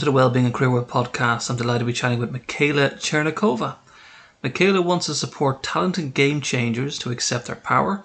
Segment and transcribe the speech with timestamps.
[0.00, 1.50] to the Wellbeing and Career World podcast.
[1.50, 3.76] I'm delighted to be chatting with Michaela Chernikova.
[4.42, 8.02] Michaela wants to support talented game changers to accept their power,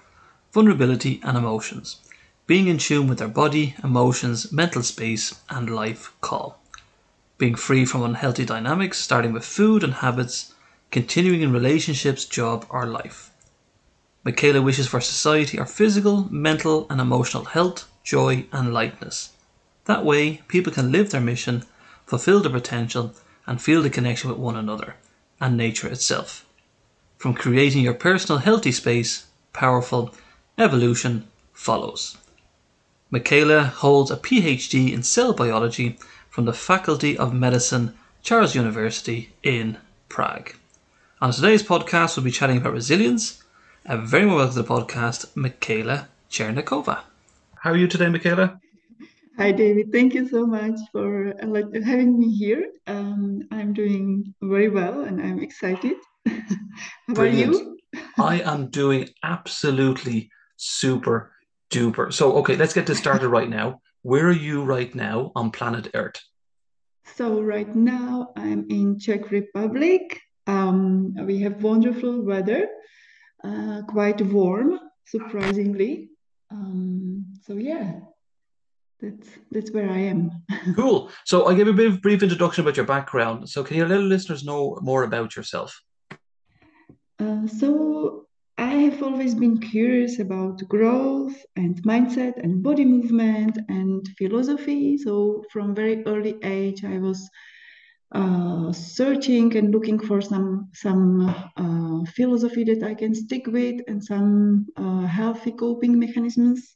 [0.52, 2.02] vulnerability, and emotions,
[2.48, 6.60] being in tune with their body, emotions, mental space, and life call.
[7.38, 10.54] Being free from unhealthy dynamics, starting with food and habits,
[10.92, 13.32] continuing in relationships, job, or life.
[14.26, 19.30] Michaela wishes for society our physical, mental, and emotional health, joy, and lightness.
[19.86, 21.64] That way, people can live their mission
[22.06, 23.14] fulfill their potential,
[23.48, 24.96] and feel the connection with one another
[25.40, 26.46] and nature itself.
[27.18, 30.14] From creating your personal healthy space, powerful
[30.58, 32.18] evolution follows.
[33.12, 35.98] Michaela holds a PhD in cell biology
[36.30, 37.94] from the Faculty of Medicine,
[38.24, 39.78] Charles University in
[40.10, 40.56] Prague.
[41.22, 43.42] On today's podcast, we'll be chatting about resilience.
[43.86, 47.02] A very welcome to the podcast, Michaela Chernikova.
[47.60, 48.60] How are you today, Michaela?
[49.38, 49.92] Hi, David.
[49.92, 52.72] Thank you so much for uh, having me here.
[52.88, 55.98] Um, I'm doing very well and I'm excited.
[56.26, 57.54] How Brilliant.
[57.54, 57.78] are you?
[58.18, 61.34] I am doing absolutely super
[61.70, 62.14] duper.
[62.14, 63.82] So, okay, let's get this started right now.
[64.04, 66.22] Where are you right now on planet Earth?
[67.04, 70.22] So, right now I'm in Czech Republic.
[70.48, 72.70] Um, we have wonderful weather,
[73.44, 76.12] uh, quite warm, surprisingly.
[76.52, 78.00] Um, so, yeah,
[79.02, 80.32] that's that's where I am.
[80.76, 81.12] cool.
[81.26, 83.50] So I gave a bit of brief introduction about your background.
[83.50, 85.82] So can you let listeners know more about yourself?
[87.20, 94.08] Uh, so I have always been curious about growth and mindset and body movement and
[94.18, 94.98] philosophy.
[94.98, 97.30] So from very early age, I was
[98.14, 101.22] uh, searching and looking for some some
[101.58, 106.76] uh, philosophy that I can stick with and some uh, healthy coping mechanisms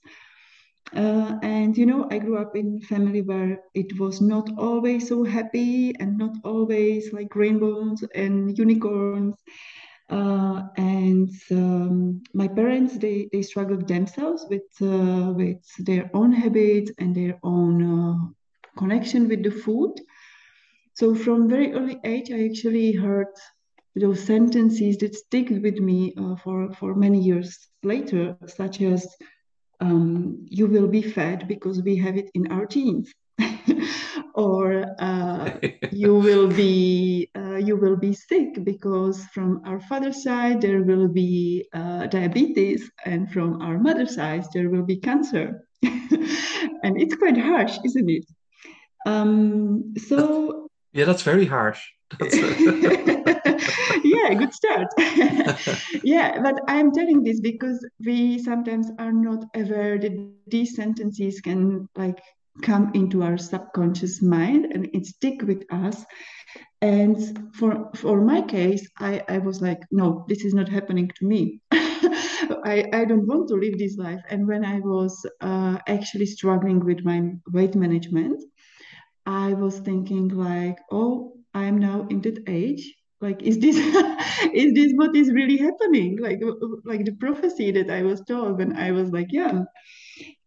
[0.96, 5.08] uh, and you know, I grew up in a family where it was not always
[5.08, 9.36] so happy and not always like rainbows and unicorns.
[10.10, 16.92] Uh, and um, my parents, they, they struggled themselves with uh, with their own habits
[16.98, 18.16] and their own uh,
[18.78, 19.92] connection with the food.
[20.96, 23.28] So from very early age, I actually heard
[23.96, 29.06] those sentences that stick with me uh, for for many years later, such as
[29.80, 33.12] um, you will be fed because we have it in our genes.
[34.36, 35.52] Or uh,
[35.92, 41.08] you will be uh, you will be sick because from our father's side there will
[41.08, 45.66] be uh, diabetes and from our mother's side there will be cancer.
[46.84, 48.26] And it's quite harsh isn't it?
[49.06, 51.82] Um, so yeah that's very harsh
[54.04, 54.88] yeah, good start.
[56.04, 61.88] yeah, but I'm telling this because we sometimes are not aware that these sentences can
[61.96, 62.20] like
[62.62, 66.06] come into our subconscious mind and it stick with us.
[66.82, 71.26] And for for my case, I, I was like, no, this is not happening to
[71.26, 71.60] me.
[71.72, 74.22] I, I don't want to live this life.
[74.30, 78.44] And when I was uh, actually struggling with my weight management,
[79.26, 83.76] I was thinking like, oh, I'm now in that age like is this
[84.54, 86.18] is this what is really happening?
[86.20, 86.42] Like
[86.86, 89.66] like the prophecy that i was told when i was like young.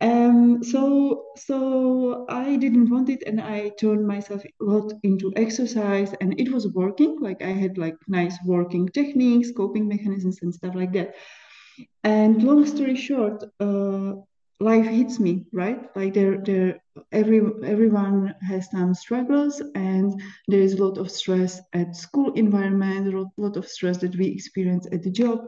[0.00, 6.15] Um so so i didn't want it and i turned myself a lot into exercise
[6.21, 7.19] and it was working.
[7.21, 11.15] Like i had like nice working techniques coping mechanisms and stuff like that.
[12.04, 14.15] And long story short uh,
[14.62, 15.80] life hits me right?
[15.96, 16.80] Like there there
[17.12, 20.12] every everyone has some struggles and
[20.48, 24.26] there is a lot of stress at school environment a lot of stress that we
[24.28, 25.40] experience at the job.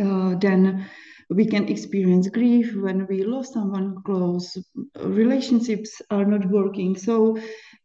[0.00, 0.86] Uh, then
[1.30, 4.56] we can experience grief when we lost someone close.
[5.02, 6.96] Relationships are not working.
[6.96, 7.38] So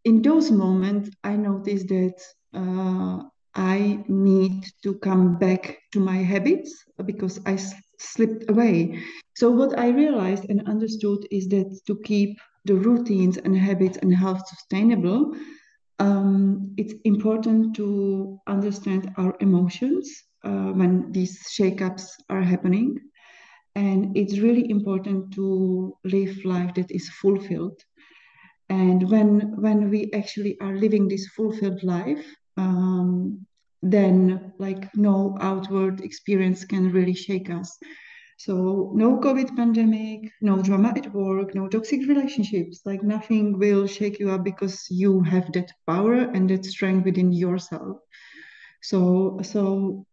[0.05, 2.17] in those moments i noticed that
[2.53, 3.19] uh,
[3.55, 6.71] i need to come back to my habits
[7.05, 7.55] because i
[7.99, 8.99] slipped away.
[9.35, 14.13] So, what I realized and understood is that to keep the routines and habits and
[14.13, 15.33] health sustainable,
[15.99, 20.09] um, it's important to understand our emotions
[20.43, 22.97] uh, when these shakeups are happening.
[23.75, 27.79] And it's really important to live life that is fulfilled.
[28.69, 32.25] And when when we actually are living this fulfilled life,
[32.57, 33.45] um,
[33.81, 37.77] then like no outward experience can really shake us.
[38.37, 44.19] So no COVID pandemic, no drama at work, no toxic relationships, like nothing will shake
[44.19, 47.97] you up because you have that power and that strength within yourself.
[48.81, 50.05] So so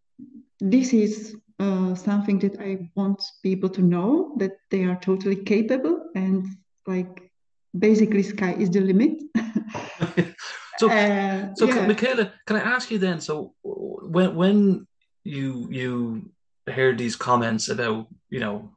[0.61, 6.11] this is uh, something that I want people to know that they are totally capable
[6.15, 6.47] and
[6.87, 7.31] like
[7.77, 9.23] basically sky is the limit.
[10.79, 11.87] so, uh, so yeah.
[11.87, 13.21] Michaela, can I ask you then?
[13.21, 14.87] So, when when
[15.25, 16.31] you you
[16.69, 18.71] heard these comments about you know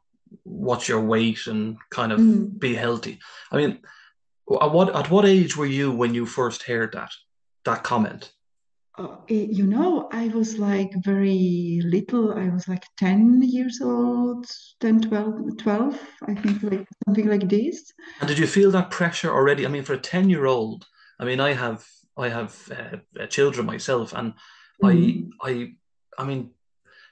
[0.44, 2.60] what's your weight and kind of mm.
[2.60, 3.20] be healthy,
[3.52, 3.80] I mean,
[4.62, 7.12] at what at what age were you when you first heard that
[7.64, 8.32] that comment?
[8.98, 12.32] Uh, you know, I was like very little.
[12.34, 14.46] I was like 10 years old,
[14.80, 17.92] 10, 12, 12, I think, like something like this.
[18.22, 19.66] And did you feel that pressure already?
[19.66, 20.86] I mean, for a 10 year old,
[21.20, 21.86] I mean, I have,
[22.18, 24.34] I have uh, uh, children myself, and
[24.84, 25.30] mm.
[25.42, 25.72] I, I,
[26.18, 26.52] I mean,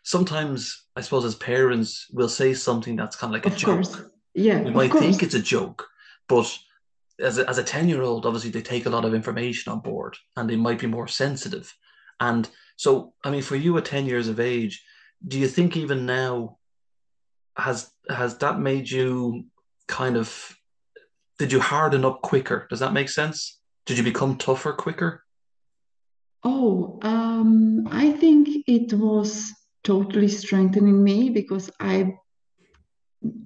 [0.03, 3.83] sometimes I suppose as parents, we'll say something that's kind of like of a joke.
[3.83, 4.01] Course.
[4.33, 4.61] Yeah.
[4.61, 5.87] We might think it's a joke,
[6.27, 6.57] but
[7.19, 9.79] as a, as a 10 year old, obviously they take a lot of information on
[9.79, 11.73] board and they might be more sensitive.
[12.19, 14.83] And so, I mean, for you at 10 years of age,
[15.25, 16.57] do you think even now
[17.55, 19.45] has has that made you
[19.87, 20.57] kind of
[21.37, 22.67] did you harden up quicker?
[22.69, 23.59] Does that make sense?
[23.85, 25.23] Did you become tougher quicker?
[26.43, 29.51] Oh, um, I think it was
[29.83, 32.13] totally strengthening me because I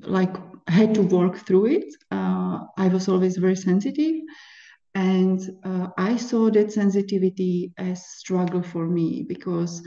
[0.02, 0.36] like
[0.68, 1.94] had to work through it.
[2.12, 4.22] Uh, I was always very sensitive.
[4.96, 9.82] And uh, I saw that sensitivity as struggle for me because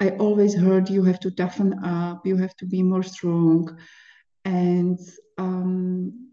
[0.00, 3.76] I always heard you have to toughen up, you have to be more strong.
[4.44, 4.98] And
[5.38, 6.27] um,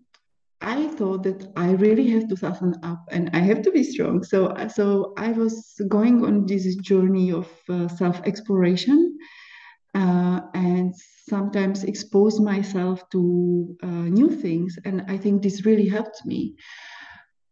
[0.65, 4.23] I thought that I really have to toughen up and I have to be strong.
[4.23, 9.15] So, so I was going on this journey of uh, self exploration
[9.93, 10.91] uh, and
[11.29, 14.79] sometimes expose myself to uh, new things.
[14.85, 16.55] And I think this really helped me.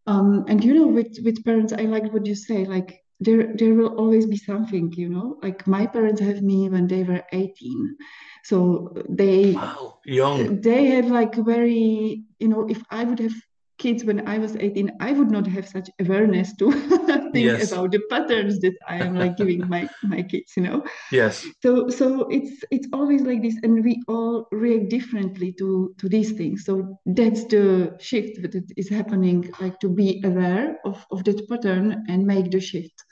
[0.07, 2.65] Um, and you know, with with parents, I like what you say.
[2.65, 4.93] Like there there will always be something.
[4.95, 7.95] You know, like my parents have me when they were eighteen,
[8.43, 10.61] so they wow young.
[10.61, 12.67] They have like very you know.
[12.69, 13.35] If I would have
[13.77, 16.71] kids when I was 18, I would not have such awareness to
[17.33, 17.71] think yes.
[17.71, 20.83] about the patterns that I am like giving my my kids, you know.
[21.11, 21.45] Yes.
[21.61, 26.31] So so it's it's always like this, and we all react differently to to these
[26.31, 26.65] things.
[26.65, 32.05] So that's the shift that is happening, like to be aware of of that pattern
[32.07, 33.03] and make the shift,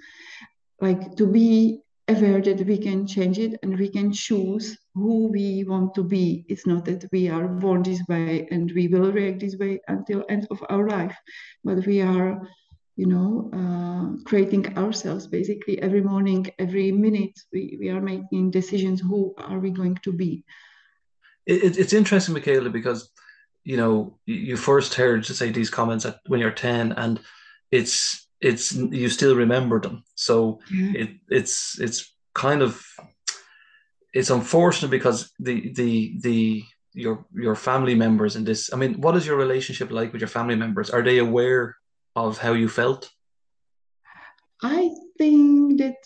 [0.79, 1.81] like to be
[2.11, 6.45] aware that we can change it and we can choose who we want to be.
[6.49, 10.25] It's not that we are born this way and we will react this way until
[10.29, 11.15] end of our life,
[11.63, 12.41] but we are,
[12.95, 17.39] you know, uh, creating ourselves basically every morning, every minute.
[17.51, 19.01] We, we are making decisions.
[19.01, 20.43] Who are we going to be?
[21.45, 23.09] It, it's interesting, Michaela, because
[23.63, 27.19] you know you first heard to say these comments at, when you're 10 and
[27.71, 30.03] it's it's you still remember them.
[30.15, 30.91] So yeah.
[30.95, 32.83] it it's it's kind of
[34.13, 36.63] it's unfortunate because the the the
[36.93, 38.73] your your family members in this.
[38.73, 40.89] I mean, what is your relationship like with your family members?
[40.89, 41.77] Are they aware
[42.15, 43.11] of how you felt?
[44.61, 46.03] I think that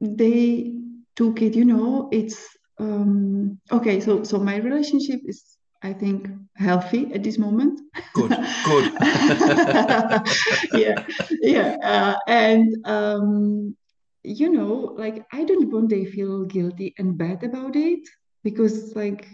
[0.00, 0.74] they
[1.16, 1.54] took it.
[1.54, 2.46] You know, it's
[2.78, 4.00] um, okay.
[4.00, 7.80] So so my relationship is I think, healthy at this moment.
[8.12, 8.30] Good,
[8.64, 8.92] good.
[10.74, 11.04] yeah,
[11.40, 11.76] yeah.
[11.82, 13.76] Uh, and, um,
[14.24, 18.00] you know, like, I don't want they feel guilty and bad about it
[18.42, 19.28] because, like,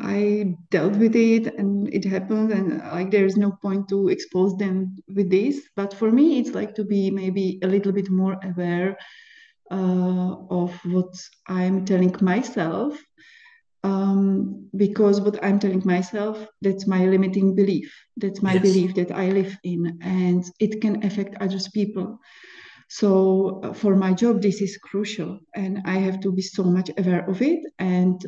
[0.00, 4.96] I dealt with it and it happened, and like, there's no point to expose them
[5.14, 5.68] with this.
[5.76, 8.96] But for me, it's like to be maybe a little bit more aware
[9.70, 11.14] uh, of what
[11.46, 12.98] I'm telling myself
[13.84, 17.94] um, because what I'm telling myself, that's my limiting belief.
[18.16, 18.62] That's my yes.
[18.62, 22.18] belief that I live in, and it can affect others people.
[22.88, 26.90] So uh, for my job, this is crucial, and I have to be so much
[26.98, 27.60] aware of it.
[27.78, 28.20] And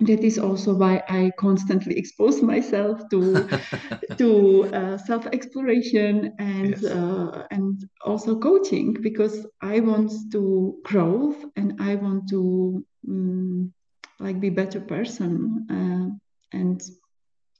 [0.00, 3.48] that is also why I constantly expose myself to
[4.18, 6.84] to uh, self exploration and yes.
[6.84, 13.72] uh, and also coaching because I want to grow and I want to um,
[14.20, 16.82] like be better person uh, and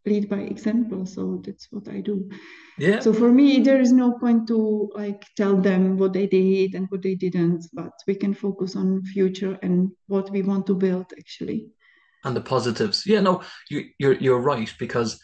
[0.06, 1.06] lead by example.
[1.06, 2.28] So that's what i do.
[2.78, 3.00] Yeah.
[3.00, 6.90] So for me there is no point to like tell them what they did and
[6.90, 11.06] what they didn't but we can focus on future and what we want to build
[11.18, 11.68] actually
[12.24, 15.20] and the positives yeah no you, you're you're right because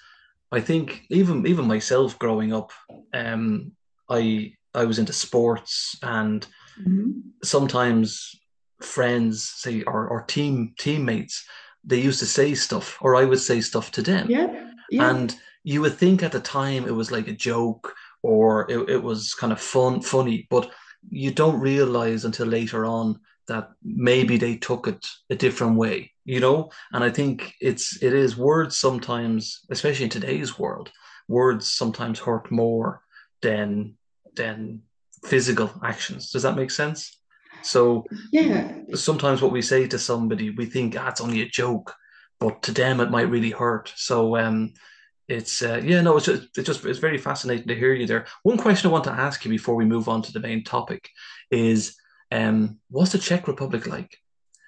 [0.52, 2.72] i think even even myself growing up
[3.14, 3.72] um
[4.08, 6.46] i i was into sports and
[6.78, 7.10] mm-hmm.
[7.42, 8.40] sometimes
[8.82, 11.44] friends, say, or, or team teammates,
[11.84, 14.30] they used to say stuff, or I would say stuff to them.
[14.30, 14.70] Yeah.
[14.90, 15.10] yeah.
[15.10, 19.02] And you would think at the time it was like a joke or it, it
[19.02, 20.70] was kind of fun, funny, but
[21.08, 26.38] you don't realize until later on that maybe they took it a different way, you
[26.38, 26.70] know?
[26.92, 30.90] And I think it's it is words sometimes, especially in today's world,
[31.26, 33.02] words sometimes hurt more
[33.42, 33.96] than
[34.36, 34.82] than
[35.24, 36.30] physical actions.
[36.30, 37.18] Does that make sense?
[37.62, 41.94] So yeah, sometimes what we say to somebody, we think ah, it's only a joke,
[42.38, 43.92] but to them it might really hurt.
[43.96, 44.72] So um,
[45.26, 48.26] it's uh, yeah, no, it's just, it's just it's very fascinating to hear you there.
[48.44, 51.10] One question I want to ask you before we move on to the main topic
[51.50, 51.96] is,
[52.30, 54.16] um, what's the Czech Republic like?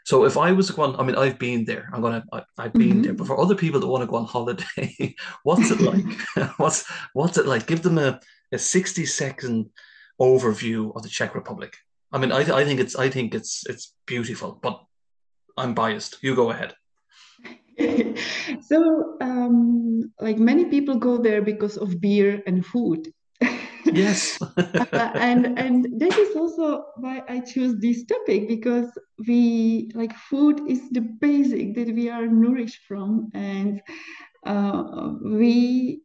[0.05, 1.89] So if I was to go I mean, I've been there.
[1.93, 3.03] I'm gonna, I, have been mm-hmm.
[3.03, 3.15] there.
[3.15, 6.05] But for other people that want to go on holiday, what's it like?
[6.57, 7.67] what's what's it like?
[7.67, 8.21] Give them a,
[8.53, 9.71] a 60 second
[10.21, 11.77] overview of the Czech Republic.
[12.13, 14.83] I mean, I, I think it's I think it's it's beautiful, but
[15.57, 16.19] I'm biased.
[16.23, 16.75] You go ahead.
[18.61, 23.13] so, um, like many people go there because of beer and food.
[23.87, 24.41] Yes.
[24.41, 28.91] uh, and and that is also why I choose this topic because
[29.27, 33.81] we like food is the basic that we are nourished from, and
[34.47, 36.03] uh, we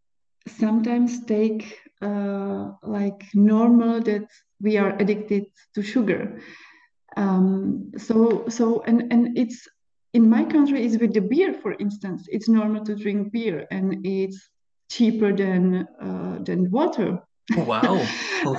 [0.48, 4.28] sometimes take uh, like normal that
[4.62, 6.40] we are addicted to sugar.
[7.16, 9.68] Um, so so and and it's
[10.14, 12.28] in my country is with the beer, for instance.
[12.30, 14.50] It's normal to drink beer, and it's
[14.90, 17.20] cheaper than uh, than water.
[17.56, 18.04] Wow.
[18.44, 18.54] so,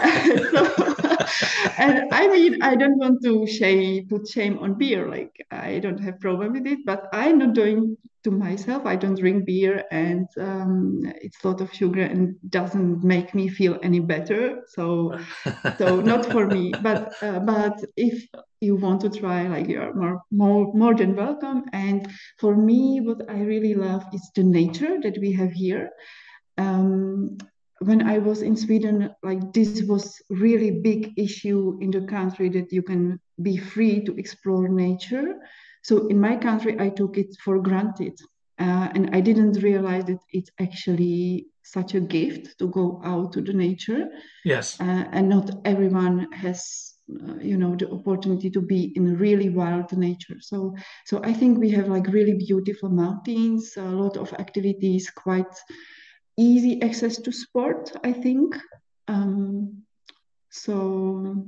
[1.76, 5.08] and I mean, I don't want to shame, put shame on beer.
[5.08, 8.86] Like I don't have problem with it, but I'm not doing to myself.
[8.86, 13.48] I don't drink beer, and um, it's a lot of sugar and doesn't make me
[13.48, 14.62] feel any better.
[14.68, 15.18] So,
[15.76, 16.72] so not for me.
[16.82, 18.26] But uh, but if
[18.60, 21.64] you want to try, like you are more more more than welcome.
[21.72, 25.90] And for me, what I really love is the nature that we have here.
[26.56, 27.36] Um,
[27.80, 32.72] when I was in Sweden, like this was really big issue in the country that
[32.72, 35.34] you can be free to explore nature.
[35.82, 38.18] So in my country, I took it for granted,
[38.58, 43.42] uh, and I didn't realize that it's actually such a gift to go out to
[43.42, 44.08] the nature.
[44.44, 46.94] Yes, uh, and not everyone has.
[47.10, 50.74] Uh, you know the opportunity to be in really wild nature so
[51.06, 55.54] so i think we have like really beautiful mountains a lot of activities quite
[56.38, 58.56] easy access to sport, I think.
[59.08, 59.82] Um,
[60.50, 61.46] so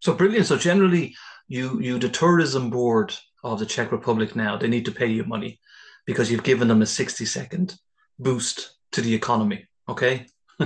[0.00, 0.46] so brilliant.
[0.46, 1.16] So generally,
[1.48, 5.24] you you the tourism board of the Czech Republic now they need to pay you
[5.24, 5.58] money
[6.06, 7.74] because you've given them a sixty second
[8.18, 9.66] boost to the economy.
[9.88, 10.26] Okay.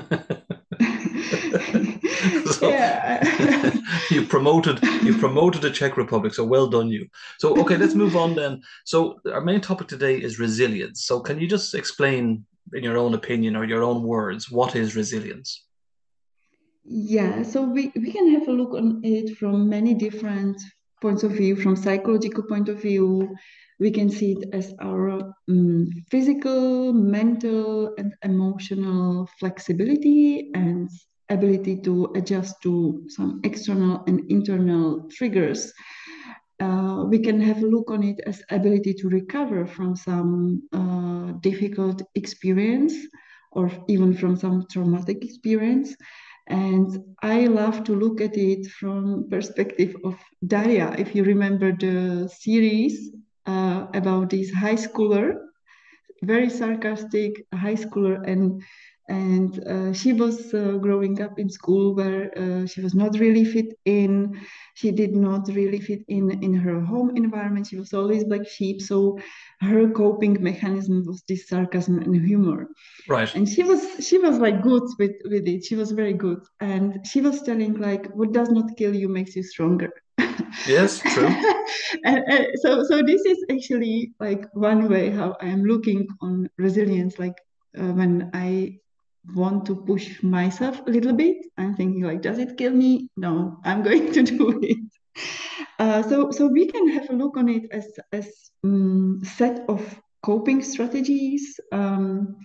[2.53, 3.75] so yeah.
[4.11, 7.09] you promoted you promoted the Czech Republic, so well done you.
[7.39, 8.63] So okay, let's move on then.
[8.85, 11.05] So our main topic today is resilience.
[11.05, 14.97] So can you just explain in your own opinion or your own words, what is
[14.97, 15.65] resilience?
[16.85, 20.61] Yeah, so we, we can have a look on it from many different
[21.01, 21.57] points of view.
[21.57, 23.37] From psychological point of view,
[23.79, 30.89] we can see it as our um, physical, mental, and emotional flexibility and
[31.31, 35.73] ability to adjust to some external and internal triggers
[36.61, 41.33] uh, we can have a look on it as ability to recover from some uh,
[41.41, 42.95] difficult experience
[43.53, 45.97] or even from some traumatic experience.
[46.47, 50.95] And i love to look at it from perspective of daria.
[50.99, 53.11] If you remember the series
[53.47, 55.35] uh, about this high schooler
[56.23, 58.63] very sarcastic high schooler and
[59.11, 63.45] and uh, she was uh, growing up in school where uh, she was not really
[63.45, 64.41] fit in.
[64.75, 67.67] She did not really fit in in her home environment.
[67.67, 68.81] She was always black sheep.
[68.81, 69.19] So
[69.61, 72.69] her coping mechanism was this sarcasm and humor.
[73.09, 73.35] Right.
[73.35, 75.65] And she was she was like good with with it.
[75.65, 76.41] She was very good.
[76.61, 79.91] And she was telling like what does not kill you makes you stronger.
[80.67, 81.35] Yes true.
[82.05, 86.49] And, and so so this is actually like one way how i am looking on
[86.57, 87.39] resilience like
[87.79, 88.79] uh, when I
[89.35, 91.37] want to push myself a little bit.
[91.57, 93.09] I'm thinking like, does it kill me?
[93.17, 94.79] No, I'm going to do it.
[95.79, 98.29] Uh, so, so we can have a look on it as as
[98.65, 102.37] um, set of coping strategies um,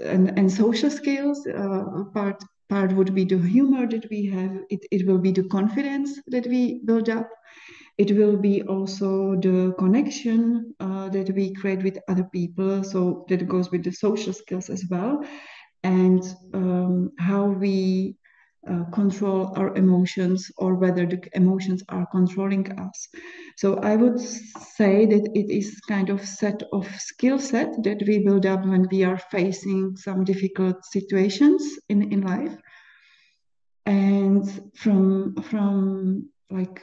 [0.00, 1.46] and, and social skills.
[1.46, 4.52] Uh, part part would be the humor that we have.
[4.70, 7.28] It, it will be the confidence that we build up.
[7.98, 12.82] It will be also the connection uh, that we create with other people.
[12.82, 15.22] So that goes with the social skills as well
[15.82, 16.22] and
[16.54, 18.16] um, how we
[18.70, 23.08] uh, control our emotions or whether the emotions are controlling us.
[23.56, 28.20] So I would say that it is kind of set of skill set that we
[28.20, 32.56] build up when we are facing some difficult situations in, in life.
[33.84, 36.80] And from from like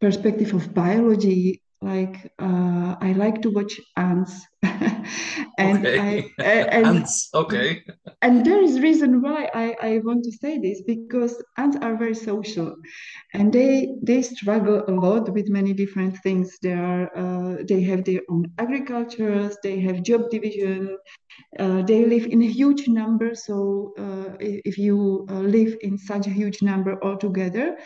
[0.00, 6.32] perspective of biology, like uh, I like to watch ants, and okay.
[6.38, 7.30] I and, ants.
[7.34, 7.82] Okay.
[8.20, 12.16] And there is reason why I, I want to say this because ants are very
[12.16, 12.74] social,
[13.32, 16.58] and they they struggle a lot with many different things.
[16.60, 19.56] They are uh, they have their own agricultures.
[19.62, 20.96] They have job division.
[21.58, 23.36] Uh, they live in a huge number.
[23.36, 27.76] So uh, if you uh, live in such a huge number altogether,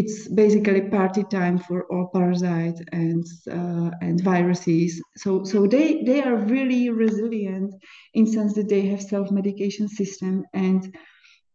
[0.00, 3.24] it's basically party time for all parasites and
[3.58, 5.02] uh, and viruses.
[5.22, 7.70] So so they they are really resilient
[8.14, 10.80] in sense that they have self medication system and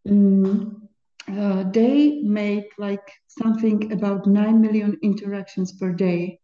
[0.10, 0.90] um,
[1.28, 6.40] uh, they make like something about nine million interactions per day.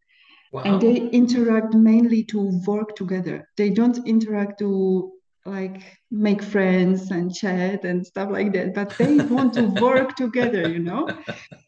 [0.52, 0.64] Wow.
[0.66, 3.48] And they interact mainly to work together.
[3.56, 5.12] They don't interact to
[5.46, 5.82] like
[6.12, 10.80] make friends and chat and stuff like that but they want to work together you
[10.80, 11.08] know?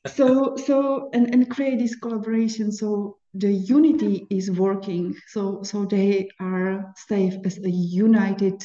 [0.08, 5.15] So so and, and create this collaboration so the unity is working.
[5.27, 8.63] So so they are safe as a united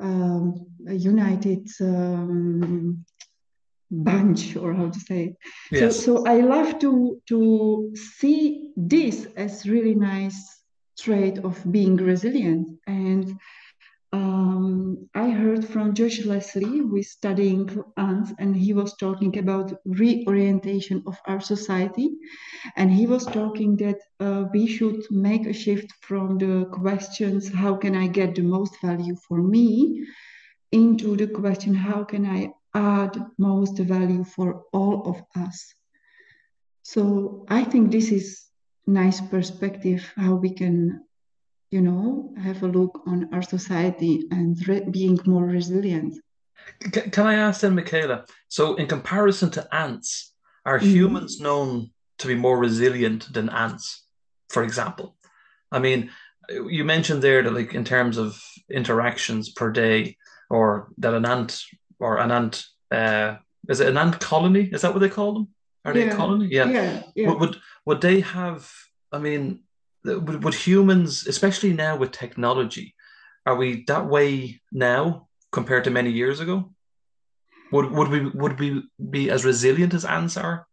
[0.00, 3.04] um, a united um,
[3.90, 5.36] bunch or how to say it.
[5.72, 5.96] Yes.
[5.96, 10.60] so so i love to to see this as really nice
[10.98, 12.68] trait of being resilient.
[12.86, 13.38] And
[14.12, 19.72] um, I heard from George Leslie, who is studying ants, and he was talking about
[19.84, 22.10] reorientation of our society.
[22.76, 27.76] And he was talking that uh, we should make a shift from the questions, how
[27.76, 30.04] can I get the most value for me,
[30.72, 35.74] into the question, how can I add most value for all of us?
[36.82, 38.44] So I think this is
[38.86, 41.04] nice perspective how we can
[41.70, 46.16] you know, have a look on our society and re- being more resilient.
[46.92, 48.26] Can I ask then, Michaela?
[48.48, 50.32] So, in comparison to ants,
[50.66, 50.82] are mm.
[50.82, 54.04] humans known to be more resilient than ants,
[54.48, 55.16] for example?
[55.72, 56.10] I mean,
[56.48, 60.16] you mentioned there that, like, in terms of interactions per day,
[60.50, 61.62] or that an ant
[61.98, 63.36] or an ant, uh,
[63.68, 64.68] is it an ant colony?
[64.72, 65.48] Is that what they call them?
[65.84, 66.06] Are yeah.
[66.06, 66.48] they a colony?
[66.50, 66.68] Yeah.
[66.68, 67.28] yeah, yeah.
[67.28, 68.70] Would, would would they have?
[69.12, 69.60] I mean,
[70.04, 72.94] would, would humans, especially now with technology,
[73.46, 76.72] are we that way now compared to many years ago?
[77.72, 80.66] Would would we would we be as resilient as ants are?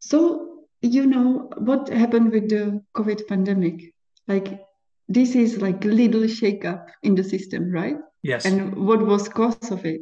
[0.00, 3.94] So you know what happened with the COVID pandemic?
[4.26, 4.60] Like
[5.08, 7.96] this is like little shake up in the system, right?
[8.22, 8.44] Yes.
[8.44, 10.00] And what was cause of it?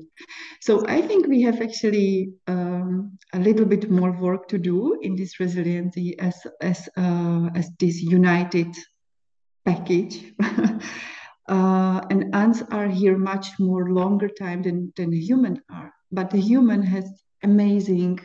[0.60, 5.16] So I think we have actually um, a little bit more work to do in
[5.16, 8.74] this resiliency as as uh, as this united
[9.64, 10.34] package.
[11.48, 15.92] uh, and ants are here much more longer time than than human are.
[16.12, 17.06] But the human has
[17.42, 18.20] amazing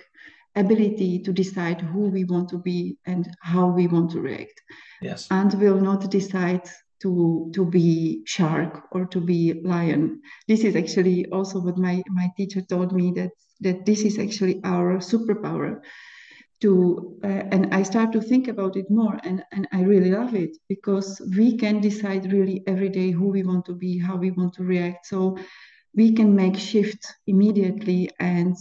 [0.56, 4.62] ability to decide who we want to be and how we want to react.
[5.02, 5.28] Yes.
[5.30, 6.70] And will not decide
[7.02, 10.22] to to be shark or to be lion.
[10.48, 14.62] This is actually also what my my teacher told me that that this is actually
[14.64, 15.82] our superpower.
[16.62, 20.34] To uh, and I start to think about it more, and and I really love
[20.36, 24.32] it because we can decide really every day who we want to be, how we
[24.32, 25.06] want to react.
[25.06, 25.38] So
[25.94, 28.56] we can make shift immediately and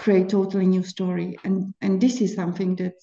[0.00, 1.36] create totally new story.
[1.44, 2.96] And and this is something that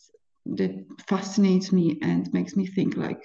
[0.57, 0.73] that
[1.07, 3.23] fascinates me and makes me think like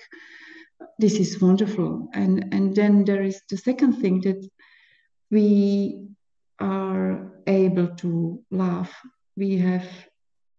[0.99, 2.09] this is wonderful.
[2.13, 4.43] And and then there is the second thing that
[5.31, 6.07] we
[6.61, 8.93] are able to laugh.
[9.37, 9.89] We have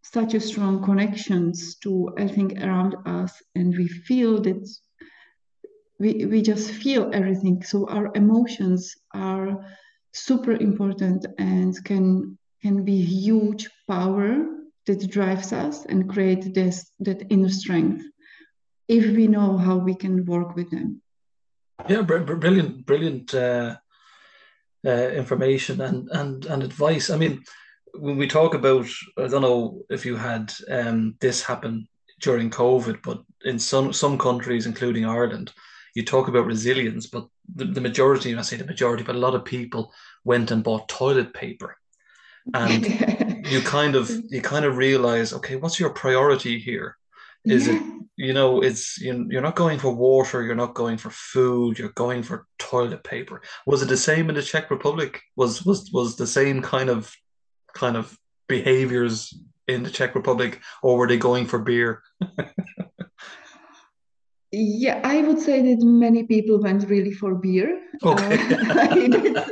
[0.02, 4.68] such a strong connections to everything around us, and we feel that
[6.00, 7.62] we, we just feel everything.
[7.64, 9.64] So our emotions are
[10.14, 14.46] super important and can can be huge power
[14.88, 18.04] that drives us and create this that inner strength
[18.88, 21.02] if we know how we can work with them.
[21.88, 23.76] Yeah, brilliant, brilliant uh,
[24.86, 27.10] uh, information and, and and advice.
[27.10, 27.44] I mean,
[27.94, 31.88] when we talk about, I don't know if you had um, this happen
[32.22, 35.52] during COVID, but in some some countries, including Ireland,
[35.96, 39.36] you talk about resilience, but the, the majority, I say the majority, but a lot
[39.36, 41.78] of people went and bought toilet paper,
[42.54, 46.98] and you kind of you kind of realize, okay, what's your priority here?
[47.46, 47.76] Is yeah.
[47.76, 51.90] it you know it's you're not going for water you're not going for food you're
[51.90, 56.16] going for toilet paper was it the same in the czech republic was was was
[56.16, 57.12] the same kind of
[57.74, 59.34] kind of behaviors
[59.68, 62.04] in the czech republic or were they going for beer
[64.56, 67.82] Yeah, I would say that many people went really for beer.
[68.04, 68.38] Okay.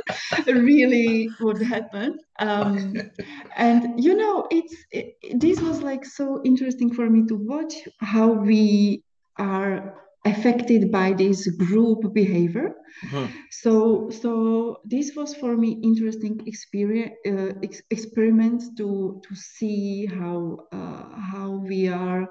[0.48, 2.18] Uh, really what happened.
[2.38, 2.94] Um,
[3.56, 8.28] and you know, it's it, this was like so interesting for me to watch how
[8.28, 9.02] we
[9.38, 12.74] are affected by this group behavior.
[13.04, 13.28] Mhm.
[13.50, 20.66] So, so this was for me interesting experience uh, ex experiment to to see how
[20.72, 22.28] uh, how we are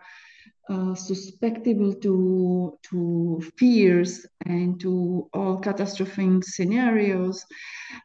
[0.70, 7.46] uh, susceptible to to fears and to all catastrophic scenarios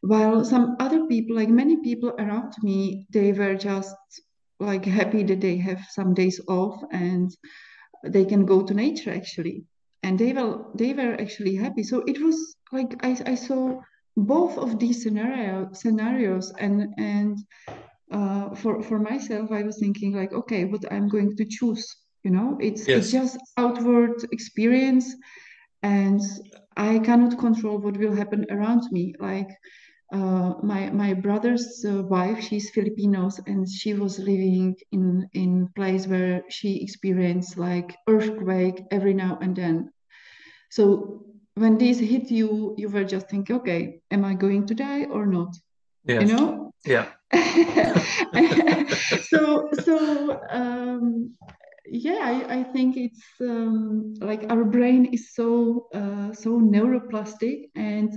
[0.01, 3.97] while some other people like many people around me they were just
[4.59, 7.37] like happy that they have some days off and
[8.05, 9.65] they can go to nature actually
[10.03, 13.81] and they were they were actually happy so it was like i, I saw
[14.17, 17.39] both of these scenario scenarios and and
[18.11, 21.85] uh, for for myself, I was thinking like, okay, what I'm going to choose.
[22.27, 25.15] You know, it's it's just outward experience,
[25.85, 26.21] and
[26.77, 29.15] I cannot control what will happen around me.
[29.21, 29.51] Like
[30.13, 36.09] uh, my my brother's uh, wife, she's Filipinos, and she was living in in place
[36.09, 39.93] where she experienced like earthquake every now and then.
[40.73, 41.23] So
[41.55, 45.27] when this hit you, you were just thinking, okay, am I going to die or
[45.27, 45.55] not?
[46.23, 47.07] You know, Yeah.
[49.31, 51.37] so so um,
[51.91, 58.13] yeah I, I think it's um, like our brain is so uh, so neuroplastic and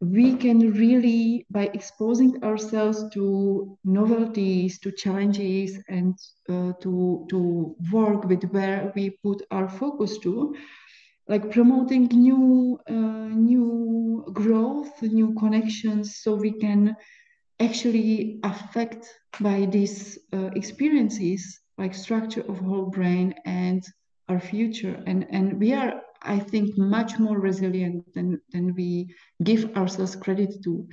[0.00, 6.14] we can really by exposing ourselves to novelties to challenges and
[6.48, 10.54] uh, to to work with where we put our focus to
[11.28, 16.96] like promoting new uh, new growth new connections so we can
[17.60, 19.04] actually affect
[19.40, 23.82] by these uh, experiences like structure of whole brain and
[24.28, 25.02] our future.
[25.06, 30.62] And and we are i think much more resilient than than we give ourselves credit
[30.64, 30.86] to.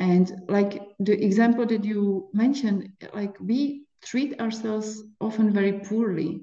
[0.00, 6.40] And like the example that you mentioned like we treat ourselves often very poorly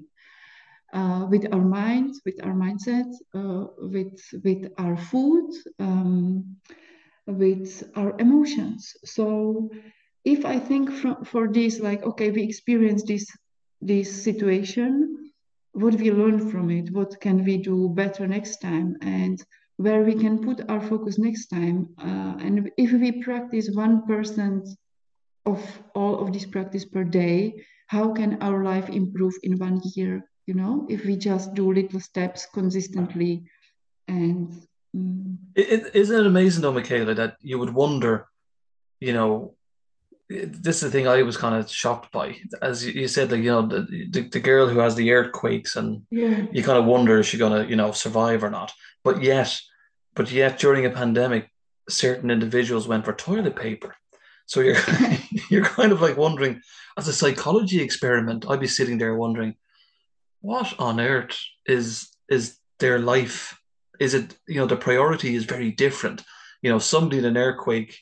[0.92, 6.56] uh, with our minds with our mindset uh, with with our food um,
[7.26, 8.94] with our emotions.
[9.04, 9.70] So
[10.24, 13.26] if I think from, for this, like, okay, we experience this
[13.82, 15.30] this situation,
[15.72, 19.42] what we learn from it, what can we do better next time, and
[19.76, 21.88] where we can put our focus next time.
[21.98, 24.68] Uh, and if we practice one percent
[25.44, 25.60] of
[25.94, 30.24] all of this practice per day, how can our life improve in one year?
[30.46, 33.44] You know, if we just do little steps consistently,
[34.08, 34.52] and
[34.94, 38.26] mm, it, isn't it amazing though, Michaela, that you would wonder,
[39.00, 39.54] you know,
[40.32, 42.36] this is the thing I was kind of shocked by.
[42.60, 46.02] As you said, like, you know, the, the, the girl who has the earthquakes and
[46.10, 48.72] yeah, you kind of wonder is she gonna, you know, survive or not.
[49.04, 49.58] But yet,
[50.14, 51.50] but yet during a pandemic,
[51.88, 53.94] certain individuals went for toilet paper.
[54.46, 54.76] So you're
[55.50, 56.60] you're kind of like wondering,
[56.96, 59.56] as a psychology experiment, I'd be sitting there wondering,
[60.40, 63.58] what on earth is is their life?
[64.00, 66.24] Is it, you know, the priority is very different.
[66.62, 67.98] You know, somebody in an earthquake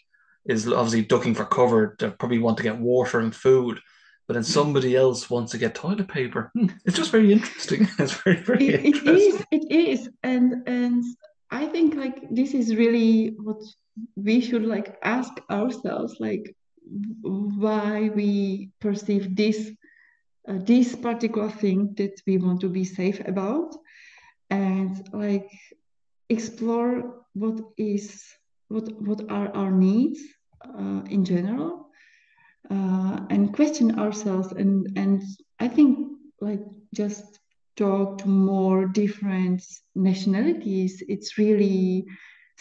[0.51, 1.97] is obviously ducking for cover.
[1.99, 3.79] They probably want to get water and food,
[4.27, 6.51] but then somebody else wants to get toilet paper.
[6.55, 7.89] Hmm, It's just very interesting.
[7.99, 9.17] It's very, very It, it interesting.
[9.17, 11.05] is, it is, and and
[11.61, 13.61] I think like this is really what
[14.27, 16.45] we should like ask ourselves, like
[17.23, 19.59] why we perceive this
[20.49, 23.71] uh, this particular thing that we want to be safe about,
[24.51, 25.49] and like
[26.29, 26.91] explore
[27.35, 28.05] what is
[28.69, 30.21] what what are our needs
[30.65, 31.89] uh, in general,
[32.71, 35.23] uh, and question ourselves and and
[35.59, 36.09] I think
[36.41, 36.61] like
[36.95, 37.39] just
[37.77, 39.63] talk to more different
[39.95, 42.07] nationalities it's really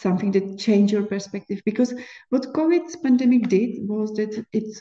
[0.00, 1.60] something that change your perspective.
[1.64, 1.94] Because
[2.30, 4.80] what COVID pandemic did was that it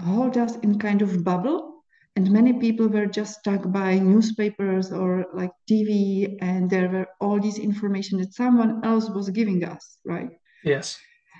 [0.00, 1.84] held us in kind of bubble
[2.16, 7.40] and many people were just stuck by newspapers or like TV and there were all
[7.40, 10.30] this information that someone else was giving us right?
[10.64, 10.98] Yes.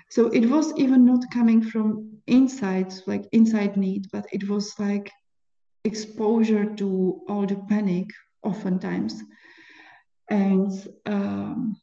[0.09, 5.11] So it was even not coming from inside, like inside need, but it was like
[5.85, 8.09] exposure to all the panic
[8.43, 9.23] oftentimes.
[10.31, 10.73] And
[11.07, 11.77] um,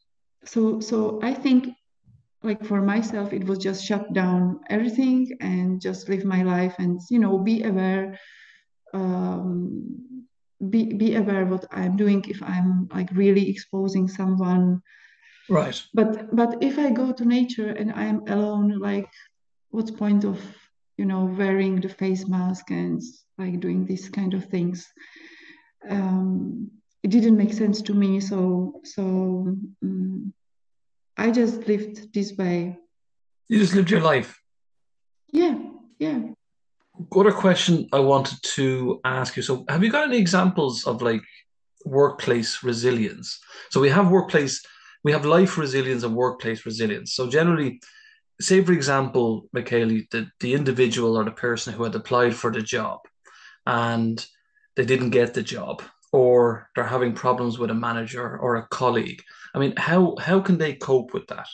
[0.44, 1.68] so, so I think
[2.42, 7.00] like for myself, it was just shut down everything and just live my life and
[7.10, 8.18] you know be aware,
[8.92, 10.26] um,
[10.70, 14.82] be be aware what I'm doing if I'm like really exposing someone.
[15.48, 15.82] Right.
[15.92, 19.10] But but if I go to nature and I'm alone, like
[19.70, 20.40] what's point of
[20.96, 23.02] you know wearing the face mask and
[23.38, 24.86] like doing these kind of things
[25.90, 26.70] um,
[27.02, 28.20] it didn't make sense to me.
[28.20, 30.32] So so um,
[31.16, 32.78] I just lived this way.
[33.48, 34.40] You just lived your life.
[35.32, 35.58] Yeah,
[35.98, 36.20] yeah.
[37.10, 39.42] What a question I wanted to ask you.
[39.42, 41.22] So, have you got any examples of like
[41.84, 43.38] workplace resilience?
[43.70, 44.64] So we have workplace,
[45.04, 47.14] we have life resilience and workplace resilience.
[47.14, 47.80] So generally,
[48.40, 52.62] say for example, Michaela, the, the individual or the person who had applied for the
[52.62, 53.00] job
[53.66, 54.26] and
[54.76, 59.22] they didn't get the job or they're having problems with a manager or a colleague.
[59.54, 61.46] I mean, how how can they cope with that?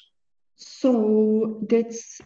[0.57, 2.21] So that's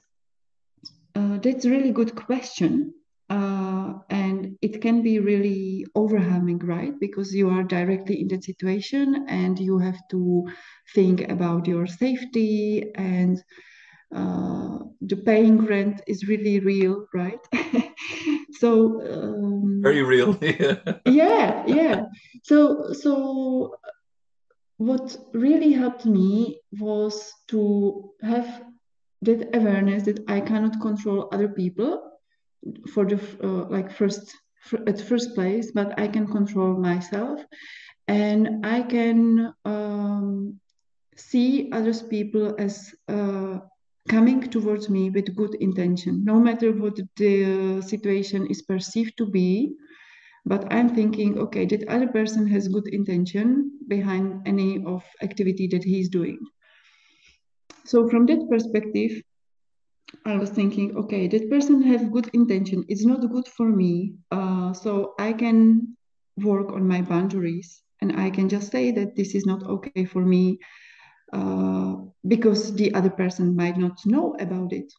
[1.17, 2.95] uh, that's a really good question.
[3.31, 3.95] Uh,
[4.45, 6.93] and it can be really overwhelming, right?
[7.01, 10.47] Because you are directly in that situation and you have to
[10.95, 13.43] think about your safety and
[14.15, 17.41] uh, the paying rent is really real, right?
[18.53, 20.39] so um, very real.
[21.07, 22.03] yeah, yeah.
[22.43, 23.77] So so
[24.77, 28.63] what really helped me was to have
[29.23, 32.14] that awareness that I cannot control other people
[32.93, 34.35] for the uh, like first
[34.87, 37.41] at first place, but I can control myself,
[38.09, 40.61] and I can um,
[41.17, 43.59] see others people as uh,
[44.09, 49.75] coming towards me with good intention, no matter what the situation is perceived to be.
[50.47, 55.83] But I'm thinking, okay, that other person has good intention behind any of activity that
[55.83, 56.39] he's doing.
[57.87, 59.23] So from that perspective,
[60.27, 62.85] I was thinking, okay, that person have good intention.
[62.89, 64.15] It's not good for me.
[64.31, 65.97] Uh, so I can
[66.37, 70.25] work on my boundaries and I can just say that this is not okay for
[70.25, 70.59] me
[71.33, 71.97] uh,
[72.27, 74.93] because the other person might not know about it.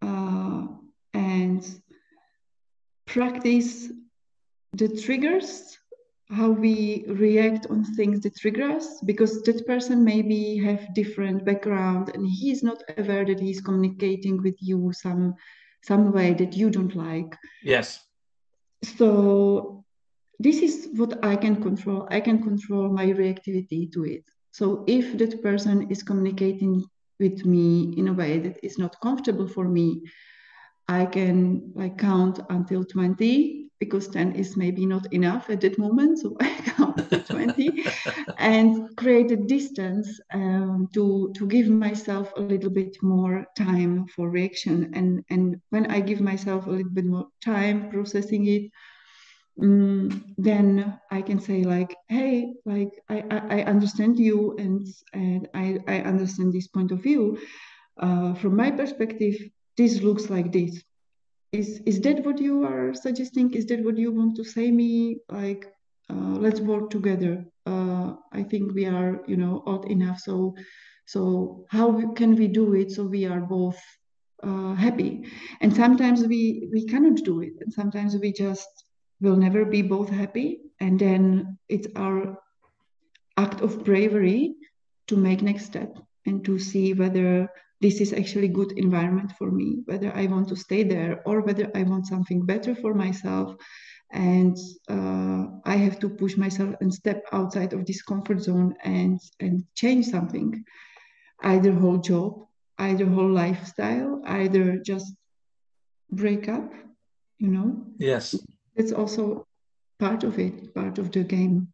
[0.00, 0.66] Uh,
[1.14, 1.64] and
[3.06, 3.88] practice
[4.72, 5.78] the triggers
[6.32, 12.10] how we react on things that trigger us because that person maybe have different background
[12.14, 15.34] and he's not aware that he's communicating with you some
[15.82, 17.36] some way that you don't like.
[17.62, 18.04] Yes.
[18.82, 19.84] So
[20.38, 22.08] this is what i can control.
[22.10, 24.24] I can control my reactivity to it.
[24.52, 26.84] So if that person is communicating
[27.22, 30.02] with me in a way that is not comfortable for me
[30.88, 36.20] i can like count until 20 because 10 is maybe not enough at that moment.
[36.20, 37.84] So I count to 20
[38.38, 44.30] and create a distance um, to, to give myself a little bit more time for
[44.30, 44.92] reaction.
[44.94, 48.70] And, and when I give myself a little bit more time processing it,
[49.60, 55.48] um, then I can say like, hey, like I, I, I understand you and, and
[55.54, 57.36] I, I understand this point of view.
[57.98, 59.36] Uh, from my perspective,
[59.76, 60.84] this looks like this
[61.52, 63.52] is is that what you are suggesting?
[63.52, 65.18] Is that what you want to say me?
[65.30, 65.66] Like
[66.10, 67.44] uh, let's work together.
[67.64, 70.18] Uh, i think we are you know odd enough.
[70.20, 70.54] So
[71.06, 73.80] so how can we do it so we are both
[74.42, 75.24] uh, happy?
[75.60, 77.52] And sometimes we we cannot do it.
[77.60, 78.84] And sometimes we just
[79.20, 80.60] will never be both happy.
[80.80, 82.38] And then it's our
[83.36, 84.54] act of bravery
[85.08, 87.48] to make next step and to see whether
[87.82, 91.66] this is actually good environment for me whether i want to stay there or whether
[91.74, 93.48] i want something better for myself.
[94.14, 94.56] And
[94.96, 95.42] uh,
[95.72, 100.04] i have to push myself and step outside of this comfort zone and and change
[100.06, 100.50] something.
[101.52, 102.32] Either whole job
[102.78, 105.08] either whole lifestyle either just
[106.10, 106.68] break up
[107.42, 107.68] you know?
[107.98, 108.36] Yes.
[108.76, 109.46] It's also
[109.98, 111.72] part of it part of the game.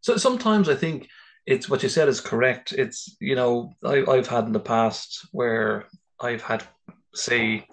[0.00, 1.08] So sometimes i think
[1.46, 2.72] it's what you said is correct.
[2.72, 5.86] It's you know I, I've had in the past where
[6.20, 6.64] I've had
[7.14, 7.66] say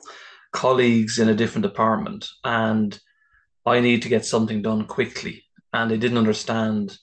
[0.52, 2.98] colleagues in a different department and
[3.66, 6.98] I need to get something done quickly and they didn't understand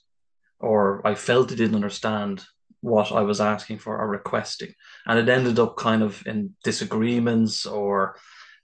[0.61, 2.44] or I felt they didn't understand
[2.80, 4.72] what I was asking for or requesting
[5.06, 8.16] and it ended up kind of in disagreements or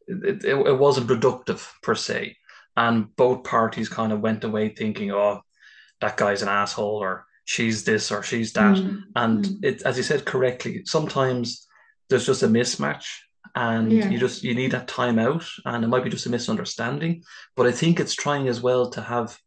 [0.07, 2.37] it, it, it wasn't productive per se
[2.77, 5.41] and both parties kind of went away thinking oh
[6.01, 8.77] that guy's an asshole or she's this or she's that.
[8.77, 9.03] Mm.
[9.15, 9.65] And mm.
[9.65, 11.67] it, as you said correctly, sometimes
[12.11, 13.07] there's just a mismatch
[13.55, 14.09] and yeah.
[14.11, 17.23] you just you need that time out and it might be just a misunderstanding
[17.57, 19.39] but i think it's trying as well to have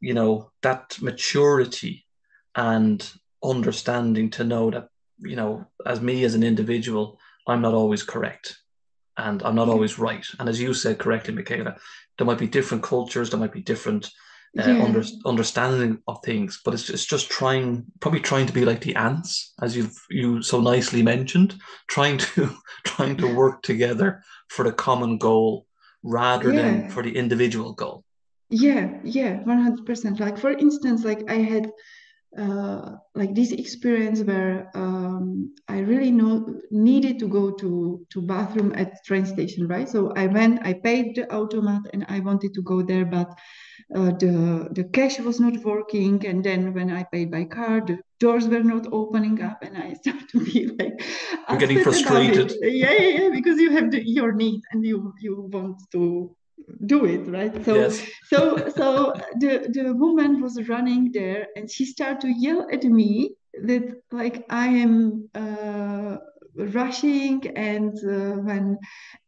[0.00, 2.06] you know that maturity
[2.54, 8.02] and understanding to know that you know as me as an individual i'm not always
[8.02, 8.58] correct
[9.16, 11.76] and i'm not always right and as you said correctly michaela
[12.16, 14.10] there might be different cultures there might be different
[14.58, 14.82] uh, yeah.
[14.82, 18.96] under, understanding of things, but it's, it's just trying, probably trying to be like the
[18.96, 21.54] ants, as you've you so nicely mentioned,
[21.88, 22.50] trying to
[22.84, 25.66] trying to work together for the common goal
[26.02, 26.62] rather yeah.
[26.62, 28.04] than for the individual goal.
[28.48, 31.70] yeah yeah 100% like for instance like i had
[32.38, 38.72] uh, like this experience where um, I really know needed to go to to bathroom
[38.76, 39.88] at train station, right?
[39.88, 43.28] So I went, I paid the automat, and I wanted to go there, but
[43.96, 46.24] uh, the the cash was not working.
[46.24, 49.94] And then when I paid by card, the doors were not opening up, and I
[50.00, 51.02] started to be like,
[51.48, 52.54] You're getting frustrated.
[52.62, 56.36] Yeah, yeah, yeah, because you have the, your need and you you want to
[56.86, 57.64] do it right?
[57.64, 58.00] So yes.
[58.24, 63.34] so so the the woman was running there and she started to yell at me
[63.64, 66.16] that like i am uh,
[66.56, 68.78] rushing and uh, when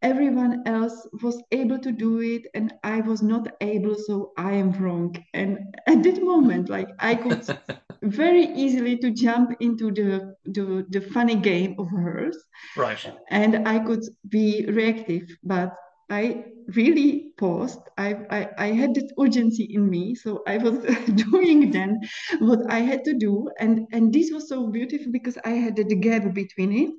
[0.03, 4.73] everyone else was able to do it and i was not able so i am
[4.73, 5.17] wrong.
[5.35, 7.45] And at that moment like i could
[8.03, 12.37] very easily to jump into the, the the funny game of hers.
[12.77, 13.05] Right.
[13.31, 15.75] And i could be reactive but
[16.13, 16.45] I
[16.77, 17.81] really paused.
[17.97, 20.15] I, I, I had this urgency in me.
[20.15, 20.79] So I was
[21.31, 22.01] doing then
[22.39, 23.49] what I had to do.
[23.59, 26.91] And, and this was so beautiful because I had the gap between it.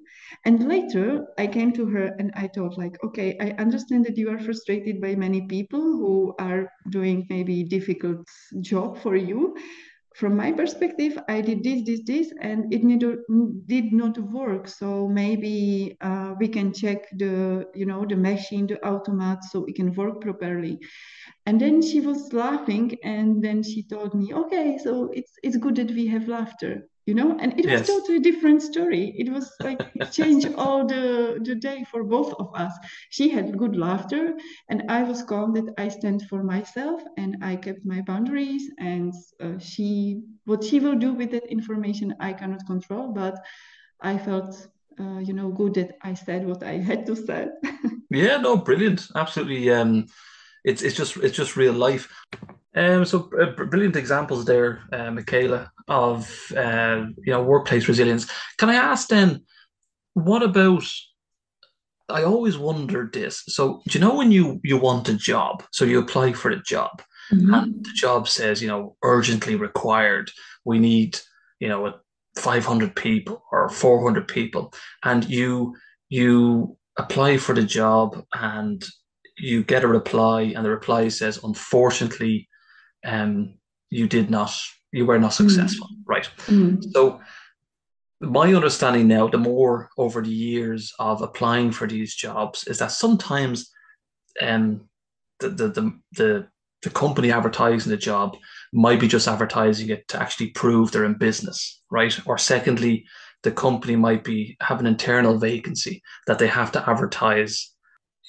[0.46, 4.32] And later I came to her and I thought like, okay, I understand that you
[4.32, 8.28] are frustrated by many people who are doing maybe difficult
[8.62, 9.56] job for you
[10.16, 13.24] from my perspective, I did this, this, this, and it neither,
[13.66, 14.68] did not work.
[14.68, 19.76] So maybe uh, we can check the, you know, the machine, the automat, so it
[19.76, 20.80] can work properly.
[21.46, 25.76] And then she was laughing, and then she told me, "Okay, so it's it's good
[25.76, 27.38] that we have laughter." You know?
[27.40, 27.88] And it was yes.
[27.88, 29.14] totally different story.
[29.18, 32.74] It was like it changed all the the day for both of us.
[33.10, 34.34] She had good laughter
[34.70, 39.14] and i was calm that i stand for myself and i kept my boundaries and
[39.42, 43.36] uh, she what she will do with that information i cannot control but
[44.02, 44.68] i felt
[45.00, 47.48] uh, you know good that i said what i had to say.
[48.10, 49.08] Yeah no brilliant.
[49.16, 50.06] Absolutely um
[50.64, 52.08] it's it's just it's just real life
[52.76, 58.28] um, so uh, brilliant examples there, uh, Michaela, of uh, you know workplace resilience.
[58.58, 59.44] Can I ask then,
[60.14, 60.84] what about?
[62.10, 63.44] I always wondered this.
[63.48, 66.64] So do you know when you you want a job, so you apply for a
[66.64, 67.54] job, mm-hmm.
[67.54, 70.32] and the job says you know urgently required.
[70.66, 71.20] We need
[71.60, 72.00] you know a
[72.38, 75.76] 500 people or 400 people, and you
[76.10, 78.84] you apply for the job and
[79.38, 82.48] you get a reply, and the reply says unfortunately
[83.04, 83.56] um,
[83.90, 84.52] you did not,
[84.92, 85.36] you were not mm.
[85.36, 86.04] successful, mm.
[86.06, 86.30] right?
[86.48, 86.84] Mm.
[86.92, 87.22] So
[88.22, 92.92] my understanding now, the more over the years of applying for these jobs, is that
[92.92, 93.70] sometimes
[94.42, 94.88] um,
[95.40, 96.48] the, the, the, the,
[96.84, 98.36] the company advertising the job
[98.72, 102.18] might be just advertising it to actually prove they're in business, right?
[102.26, 103.06] Or secondly,
[103.44, 107.72] the company might be have an internal vacancy that they have to advertise.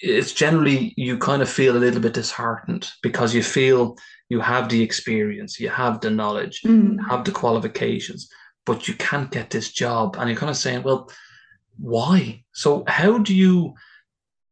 [0.01, 3.97] It's generally you kind of feel a little bit disheartened because you feel
[4.35, 6.95] you have the experience, you have the knowledge, mm.
[6.95, 8.29] you have the qualifications,
[8.67, 10.17] but you can't get this job.
[10.19, 11.09] And you're kind of saying, well,
[11.79, 12.43] why?
[12.53, 13.75] So how do you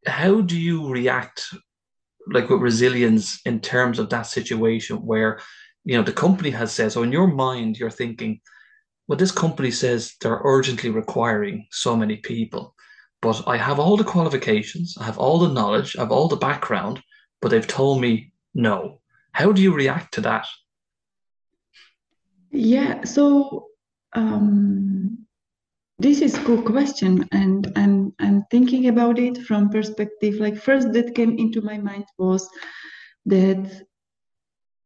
[0.06, 1.38] how do you react
[2.36, 5.40] like with resilience in terms of that situation where
[5.84, 8.40] you know the company has said so in your mind you're thinking
[9.06, 12.74] well this company says they're urgently requiring so many people
[13.20, 16.44] but i have all the qualifications i have all the knowledge i have all the
[16.48, 17.02] background
[17.40, 19.01] but they've told me no
[19.32, 20.46] how do you react to that?
[22.50, 23.68] Yeah, so
[24.12, 25.26] um,
[25.98, 30.34] this is a cool question, and I'm thinking about it from perspective.
[30.34, 32.48] Like first that came into my mind was
[33.26, 33.86] that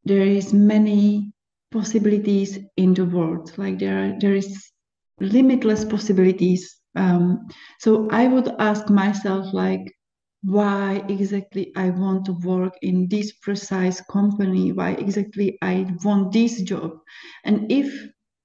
[0.04, 1.32] there is many
[1.72, 3.52] possibilities in the world.
[3.59, 4.70] Like there are, there is
[5.20, 6.76] limitless possibilities.
[6.94, 7.48] Um,
[7.80, 9.95] so I would ask myself like
[10.42, 16.62] why exactly I want to work in this precise company, why exactly I want this
[16.62, 16.92] job.
[17.44, 17.92] And if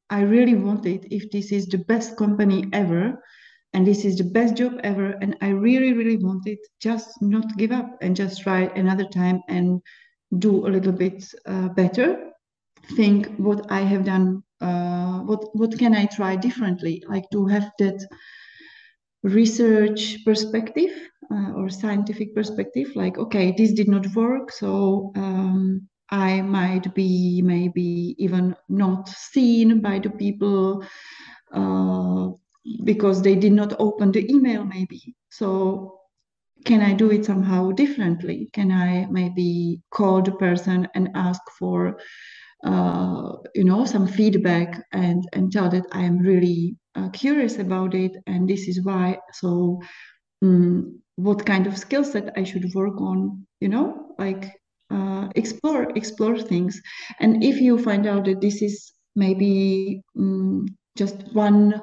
[0.09, 3.21] I really want it, if this is the best company ever,
[3.73, 7.57] and this is the best job ever, and I really, really want it, just not
[7.57, 9.81] give up and just try another time and
[10.39, 12.31] do a little bit uh, better.
[12.95, 17.71] Think what I have done, uh, what what can I try differently, like to have
[17.79, 18.05] that
[19.23, 20.91] research perspective
[21.31, 27.41] uh, or scientific perspective like okay this did not work so um, i might be
[27.43, 30.83] maybe even not seen by the people
[31.53, 32.29] uh,
[32.83, 35.15] because they did not open the email maybe.
[35.29, 35.99] So
[36.65, 38.49] can i do it somehow differently?
[38.53, 41.97] Can i maybe call the person and ask for
[42.65, 47.93] uh, you know some feedback and and tell that i am really uh, curious about
[47.95, 49.17] it and this is why.
[49.33, 49.79] So
[50.43, 54.51] um, what kind of skill set i should work on you know like
[54.91, 56.81] uh, explore explore things.
[57.19, 60.65] And if you find out that this is maybe um,
[60.97, 61.81] just one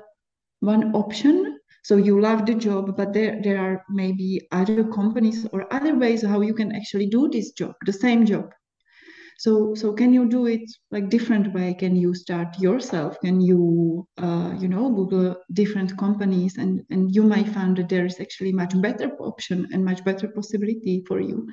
[0.61, 5.73] one option so you love the job but there there are maybe other companies or
[5.73, 8.51] other ways how you can actually do this job the same job
[9.39, 11.73] so so can you do it like different way?
[11.73, 13.21] Can you start yourself?
[13.21, 16.59] Can you uh, you know google different companies?
[16.59, 20.27] And and you might find that there is actually much better option and much better
[20.27, 21.49] possibility for you.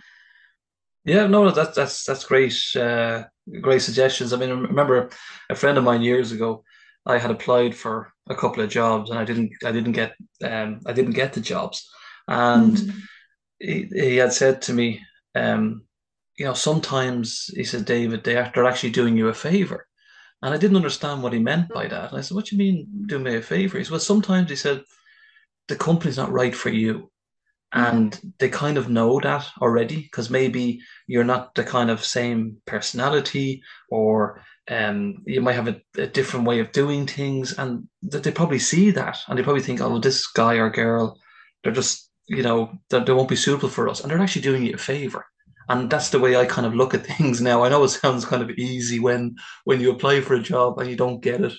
[1.04, 3.26] Yeah no that's that's that's great uh,
[3.62, 4.34] great suggestions.
[4.34, 5.10] I mean I remember
[5.52, 6.64] a friend of mine years ago
[7.08, 10.80] i had applied for a couple of jobs and i didn't i didn't get um
[10.88, 11.88] i didn't get the jobs.
[12.28, 13.02] And mm.
[13.60, 15.02] he, he had said to me
[15.36, 15.86] um
[16.38, 19.88] you know, sometimes he said, David, they are, they're actually doing you a favor.
[20.42, 22.10] And I didn't understand what he meant by that.
[22.10, 23.78] And I said, What do you mean do me a favor?
[23.78, 24.84] He said, Well, sometimes he said,
[25.68, 27.10] the company's not right for you.
[27.74, 32.58] And they kind of know that already because maybe you're not the kind of same
[32.66, 37.54] personality or um, you might have a, a, different way of doing things.
[37.58, 40.70] And that they probably see that and they probably think, oh, well, this guy or
[40.70, 41.20] girl,
[41.64, 44.00] they're just, you know, they, they won't be suitable for us.
[44.00, 45.26] And they're actually doing you a favor
[45.70, 47.64] and that's the way I kind of look at things now.
[47.64, 50.90] I know it sounds kind of easy when when you apply for a job and
[50.90, 51.54] you don't get it.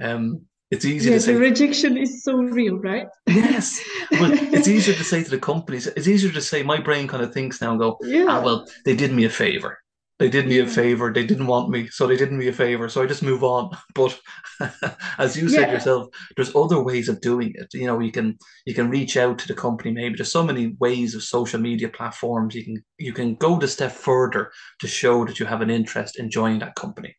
[0.00, 1.32] Um, it's easy yeah, to say.
[1.32, 3.06] The rejection is so real, right?
[3.26, 5.86] Yes, but it's easier to say to the companies.
[5.86, 6.62] It's easier to say.
[6.62, 8.26] My brain kind of thinks now and go, yeah.
[8.28, 9.78] ah, well, they did me a favor.
[10.18, 11.12] They did me a favor.
[11.12, 12.88] They didn't want me, so they did me a favor.
[12.88, 13.70] So I just move on.
[13.94, 14.18] But
[15.18, 15.74] as you said yeah.
[15.74, 17.72] yourself, there's other ways of doing it.
[17.72, 19.92] You know, you can you can reach out to the company.
[19.92, 22.54] Maybe there's so many ways of social media platforms.
[22.54, 24.50] You can you can go the step further
[24.80, 27.14] to show that you have an interest in joining that company.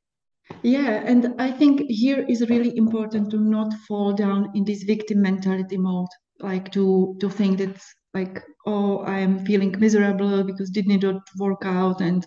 [0.63, 5.21] Yeah, and I think here is really important to not fall down in this victim
[5.21, 7.81] mentality mode, like to to think that
[8.13, 12.25] like oh I am feeling miserable because did not it work out and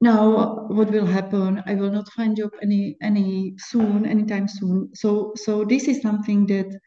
[0.00, 1.62] now what will happen?
[1.66, 4.90] I will not find job any any soon anytime soon.
[4.94, 6.78] So so this is something that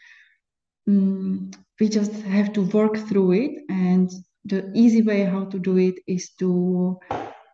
[0.88, 3.52] um, we just have to work through it.
[3.70, 4.10] And
[4.46, 6.98] the easy way how to do it is to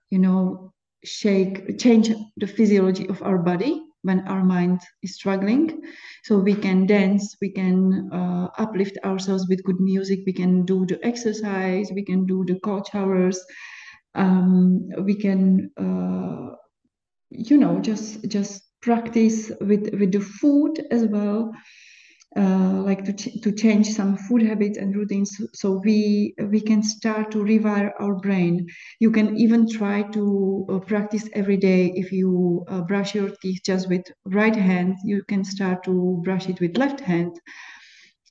[0.10, 5.82] you know shake change the physiology of our body when our mind is struggling.
[6.24, 10.86] So we can dance we can uh, uplift ourselves with good music we can do
[10.86, 13.40] the exercise we can do the cold showers
[14.16, 16.56] um, we can uh,
[17.32, 21.52] you know just just practice with with the food as well
[22.38, 26.84] uh, like to, ch- to change some food habits and routines so we we can
[26.84, 28.68] start to rewire our brain.
[29.00, 31.92] You can even try to uh, practice every day.
[31.96, 36.48] If you uh, brush your teeth just with right hand you can start to brush
[36.50, 37.32] it with left hand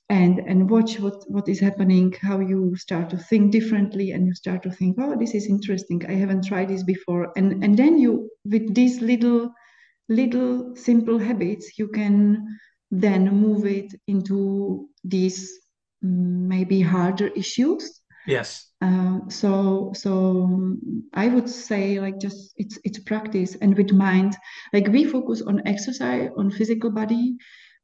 [0.09, 4.33] and and watch what what is happening how you start to think differently and you
[4.33, 6.03] start to think oh this is interesting.
[6.07, 7.31] I haven't tried this before.
[7.37, 9.51] And and then you with these little
[10.07, 12.57] little simple habits you can
[12.89, 15.51] then move it into these
[16.03, 18.01] mm, maybe harder issues.
[18.25, 18.65] Yes.
[18.81, 20.47] Uh, so so
[21.13, 23.55] i would say like just it's it's practice.
[23.61, 24.35] And with mind
[24.73, 27.37] like we focus on exercise on physical body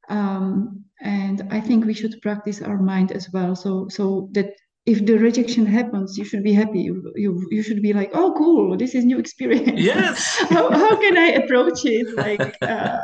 [0.09, 3.55] um, and I think we should practice our mind as well.
[3.55, 4.53] So so that
[4.85, 6.81] if the rejection happens, you should be happy.
[6.81, 9.81] You you, you should be like, oh, cool, this is new experience.
[9.81, 10.37] Yes.
[10.49, 12.15] how, how can I approach it?
[12.15, 12.97] Like uh,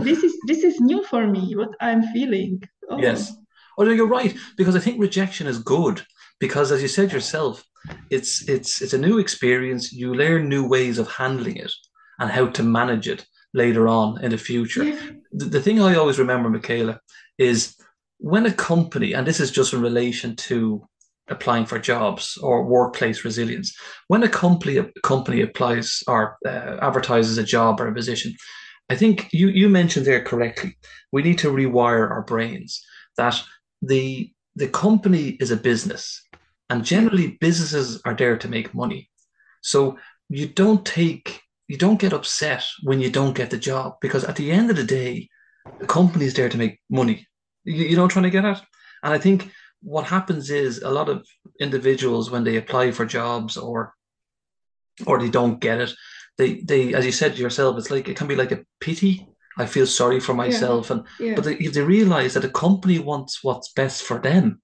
[0.00, 1.54] this is this is new for me.
[1.56, 2.62] What I'm feeling.
[2.90, 2.98] Oh.
[2.98, 3.32] Yes.
[3.78, 6.02] Oh, no, you're right because I think rejection is good
[6.38, 7.64] because, as you said yourself,
[8.10, 9.92] it's it's it's a new experience.
[9.92, 11.72] You learn new ways of handling it
[12.18, 13.24] and how to manage it
[13.54, 14.84] later on in the future.
[14.84, 15.10] Yeah.
[15.32, 17.00] The, the thing I always remember, Michaela,
[17.38, 17.76] is
[18.18, 20.86] when a company, and this is just in relation to
[21.28, 23.76] applying for jobs or workplace resilience,
[24.08, 28.34] when a company a company applies or uh, advertises a job or a position,
[28.90, 30.76] I think you you mentioned there correctly.
[31.12, 32.84] We need to rewire our brains
[33.16, 33.40] that
[33.80, 36.22] the the company is a business,
[36.68, 39.08] and generally businesses are there to make money.
[39.62, 39.98] So
[40.28, 41.40] you don't take
[41.72, 44.76] you don't get upset when you don't get the job because at the end of
[44.76, 45.30] the day,
[45.80, 47.26] the company is there to make money.
[47.64, 48.62] You, you know what I'm trying to get at?
[49.02, 49.50] And I think
[49.80, 51.26] what happens is a lot of
[51.60, 53.94] individuals when they apply for jobs or
[55.06, 55.94] or they don't get it,
[56.36, 59.26] they they as you said yourself, it's like it can be like a pity.
[59.56, 60.96] I feel sorry for myself, yeah.
[60.96, 61.34] and yeah.
[61.34, 64.60] but they, if they realize that the company wants what's best for them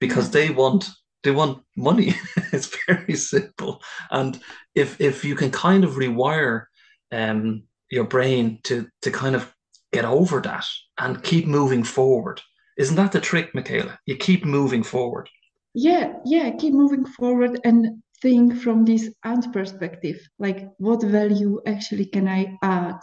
[0.00, 0.32] because yeah.
[0.32, 0.88] they want
[1.22, 2.14] they want money.
[2.52, 3.82] it's very simple.
[4.10, 4.38] And
[4.74, 6.66] if if you can kind of rewire
[7.12, 9.54] um, your brain to to kind of
[9.92, 10.66] get over that
[10.98, 12.40] and keep moving forward,
[12.76, 13.98] isn't that the trick, Michaela?
[14.06, 15.28] You keep moving forward.
[15.74, 17.60] Yeah, yeah, keep moving forward.
[17.64, 22.98] And think from this ant perspective like what value actually can i add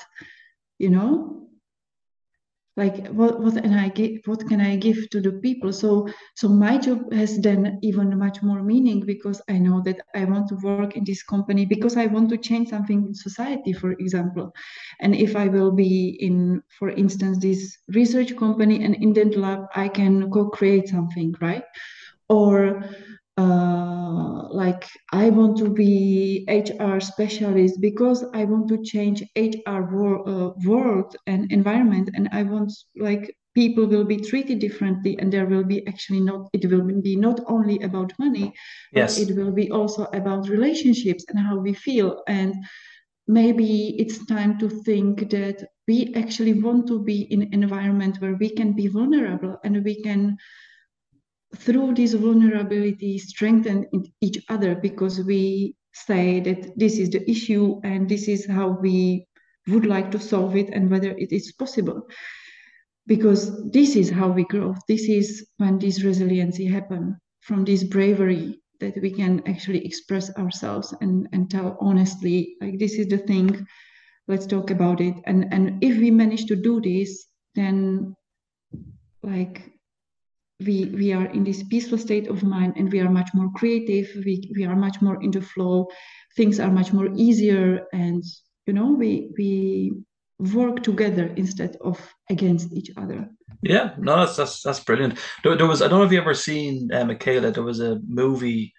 [0.77, 1.47] you know
[2.77, 5.71] like what what can i give what can i give to the people?
[5.71, 10.25] So so my job has then even much more meaning because i know that i
[10.25, 13.91] want to work in this company because i want to change something in society for
[13.93, 14.53] example.
[14.99, 19.67] And if i will be in for instance this research company and in that lab
[19.75, 21.63] i can co-create something right?
[22.27, 22.83] Or
[23.37, 30.27] uh, like I want to be HR specialist because I want to change HR wor-
[30.27, 35.47] uh, world and environment, and I want like people will be treated differently, and there
[35.47, 38.53] will be actually not it will be not only about money,
[38.93, 39.19] yes.
[39.19, 42.55] but it will be also about relationships and how we feel and
[43.27, 48.35] maybe it's time to think that we actually want to be in an environment where
[48.35, 50.37] we can be vulnerable and we can
[51.55, 53.85] through this vulnerability strengthen
[54.21, 59.25] each other because we say that this is the issue and this is how we
[59.67, 62.07] would like to solve it and whether it is possible.
[63.07, 64.75] Because this is how we grow.
[64.87, 70.93] This is when this resiliency happen from this bravery that we can actually express ourselves
[71.01, 73.65] and and tell honestly like this is the thing
[74.27, 75.15] let's talk about it.
[75.25, 78.15] And and if we manage to do this then
[79.23, 79.74] like
[80.59, 84.07] we we are in this peaceful state of mind and we are much more creative
[84.25, 85.87] we we are much more in the flow
[86.37, 88.23] things are much more easier and
[88.65, 89.93] you know we we
[90.39, 91.99] work together instead of
[92.29, 93.29] against each other
[93.63, 96.33] yeah no that's that's, that's brilliant there, there was i don't know if you ever
[96.33, 98.73] seen uh, michaela there was a movie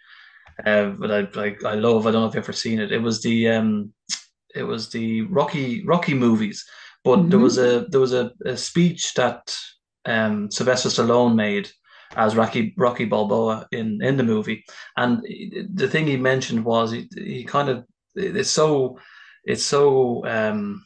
[0.64, 2.06] uh, that I like I love.
[2.06, 2.92] I don't know if you've ever seen it.
[2.92, 3.92] It was the um,
[4.54, 6.64] it was the Rocky Rocky movies,
[7.04, 7.28] but mm-hmm.
[7.28, 9.54] there was a there was a, a speech that
[10.06, 11.70] um, Sylvester Stallone made
[12.14, 14.64] as Rocky Rocky Balboa in in the movie,
[14.96, 15.22] and
[15.74, 17.84] the thing he mentioned was he, he kind of
[18.14, 18.98] it's so
[19.44, 20.84] it's so um,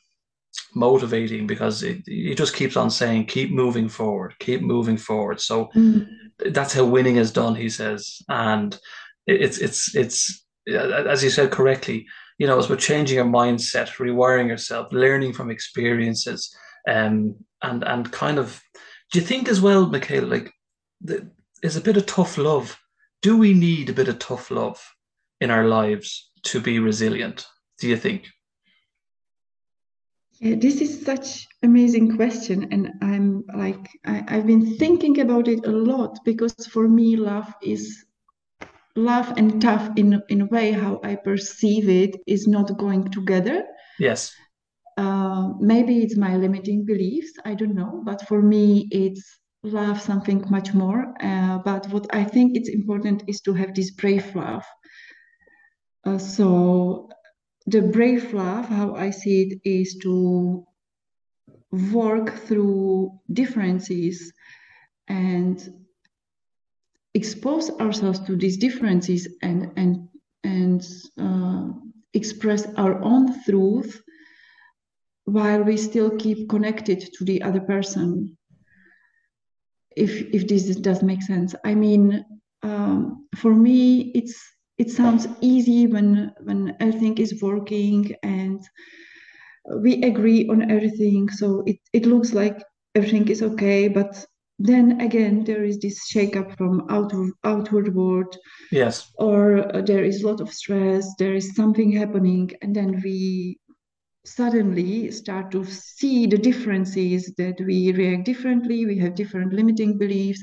[0.75, 5.41] motivating because it, he just keeps on saying keep moving forward, keep moving forward.
[5.41, 6.09] So mm.
[6.51, 8.79] that's how winning is done, he says, and
[9.27, 12.07] it's it's it's as you said correctly.
[12.39, 16.55] You know, it's about changing your mindset, rewiring yourself, learning from experiences,
[16.89, 18.63] um, and and kind of
[19.11, 20.53] do you think as well, Michaela, like
[21.01, 22.79] there's a bit of tough love?
[23.23, 24.81] Do we need a bit of tough love
[25.41, 27.47] in our lives to be resilient?
[27.79, 28.29] Do you think?
[30.41, 35.67] Yeah, this is such amazing question, and I'm like I, I've been thinking about it
[35.67, 38.07] a lot because for me, love is
[38.97, 43.67] love and tough in in a way how I perceive it is not going together.
[43.99, 44.33] Yes.
[45.01, 49.25] Uh, maybe it's my limiting beliefs i don't know but for me it's
[49.63, 51.15] love something much more.
[51.21, 54.65] Uh, but what i think it's important is to have this brave love.
[56.07, 57.09] Uh, so
[57.67, 60.65] the brave love how i see it is to
[61.93, 64.33] work through differences
[65.09, 65.57] and
[67.15, 70.09] expose ourselves to these differences and and
[70.45, 70.83] and
[71.19, 71.69] uh,
[72.15, 74.01] express our own truth
[75.33, 78.37] while we still keep connected to the other person
[79.97, 81.55] if if this does make sense.
[81.65, 82.25] I mean
[82.63, 84.37] um, for me it's
[84.79, 88.61] it sounds easy when when everything is working and
[89.83, 91.29] we agree on everything.
[91.29, 92.63] So it, it looks like
[92.95, 94.25] everything is okay but
[94.59, 98.37] then again there is this shake up from outward outward world.
[98.71, 99.11] Yes.
[99.19, 103.60] Or uh, there is a lot of stress there is something happening and then we
[104.25, 110.43] suddenly start to see the differences that we react differently, we have different limiting beliefs,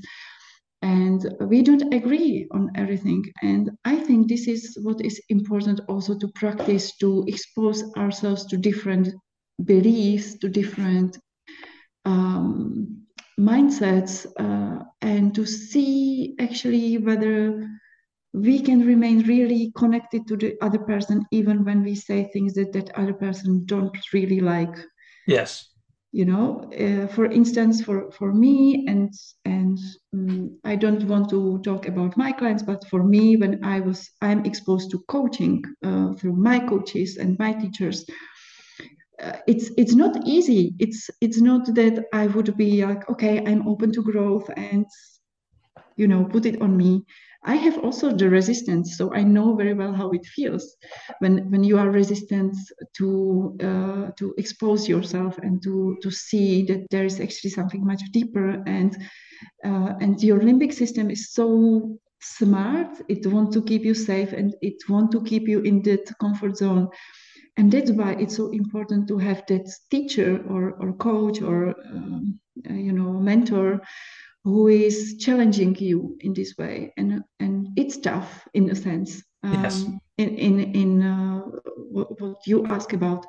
[0.82, 3.23] and we don't agree on everything.
[3.41, 8.57] And I think this is what is important also to practice to expose ourselves to
[8.57, 9.09] different
[9.63, 11.17] beliefs, to different
[12.05, 13.03] um,
[13.39, 17.67] mindsets, uh, and to see actually whether
[18.34, 22.73] we can remain really connected to the other person even when we say things that
[22.73, 24.75] that other person don't really like.
[25.28, 25.69] Yes.
[26.11, 29.13] You know uh, for instance for for me and
[29.45, 29.78] and
[30.13, 34.09] um, i don't want to talk about my clients but for me when i was
[34.21, 38.05] i'm exposed to coaching uh, through my coaches and my teachers
[39.21, 40.75] uh, it's it's not easy.
[40.80, 44.86] It's it's not that i would be like okay i'm open to growth and
[45.95, 47.03] you know put it on me
[47.48, 50.76] I have also the resistance, so I know very well how it feels
[51.20, 52.56] when when you are resistant
[52.98, 58.04] to uh, to expose yourself and to to see that there is actually something much
[58.12, 58.98] deeper and
[59.66, 64.56] uh, and your limbic system is so smart it wants to keep you safe and
[64.62, 66.89] it wants to keep you in that comfort zone.
[67.58, 72.39] And that's why it's so important to have that teacher or, or coach or um,
[72.70, 73.82] uh, you know mentor
[74.48, 76.93] who is challenging you in this way.
[76.95, 79.86] And and it's tough in a sense um, yes.
[80.18, 81.39] in in in uh,
[81.95, 83.26] what, what, you ask about.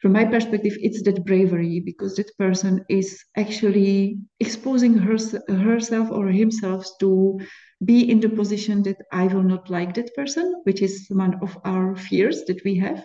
[0.00, 5.18] From my perspective it's that bravery because that person is actually exposing her,
[5.48, 7.40] herself or himself to
[7.84, 11.58] be in the position that i will not like that person which is one of
[11.64, 13.04] our fears that we have.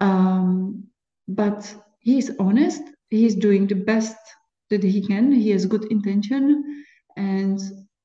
[0.00, 0.84] Um,
[1.26, 2.82] but he's honest.
[3.10, 4.16] He's doing the best
[4.70, 5.32] that he can.
[5.32, 6.84] He has good intention.
[7.16, 7.58] And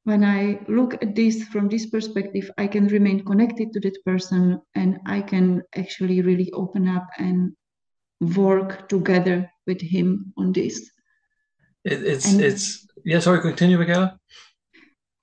[0.03, 4.59] when i look at this from this perspective i can remain connected to that person
[4.73, 7.51] and i can actually really open up and
[8.21, 10.91] work together with him on this.
[11.83, 14.17] It, it's and, it's yeah sorry continue Michaela.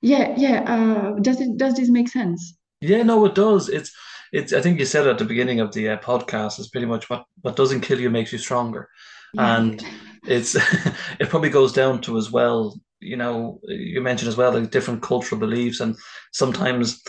[0.03, 2.57] yeah yeah uh, does it does this make sense?
[2.81, 3.69] Yeah no it does.
[3.69, 3.93] It's
[4.33, 7.09] it's I think you said at the beginning of the uh, podcast is pretty much
[7.09, 8.89] what what doesn't kill you makes you stronger,
[9.35, 9.57] yeah.
[9.57, 9.85] and
[10.29, 10.55] it's
[11.21, 12.79] it probably goes down to as well.
[13.01, 15.97] You know, you mentioned as well like different cultural beliefs, and
[16.33, 17.03] sometimes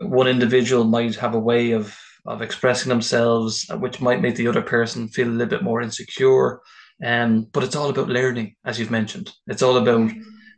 [0.00, 1.96] one individual might have a way of
[2.26, 6.60] of expressing themselves, which might make the other person feel a little bit more insecure.
[7.04, 9.32] Um, but it's all about learning, as you've mentioned.
[9.46, 10.10] It's all about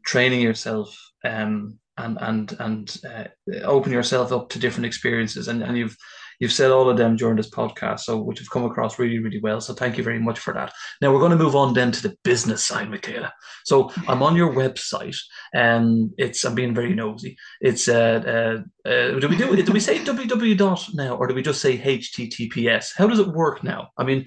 [0.07, 3.25] training yourself um, and and and uh,
[3.65, 5.49] open yourself up to different experiences.
[5.49, 5.97] And and you've
[6.41, 9.41] you've said all of them during this podcast, so which have come across really really
[9.41, 9.61] well.
[9.61, 10.73] So thank you very much for that.
[11.01, 13.33] Now we're going to move on then to the business side, Michaela.
[13.65, 15.17] So I'm on your website,
[15.55, 17.37] and it's I'm being very nosy.
[17.61, 21.35] It's uh, uh, uh do we do do we say www dot now or do
[21.35, 22.93] we just say https?
[22.97, 23.91] How does it work now?
[23.97, 24.27] I mean.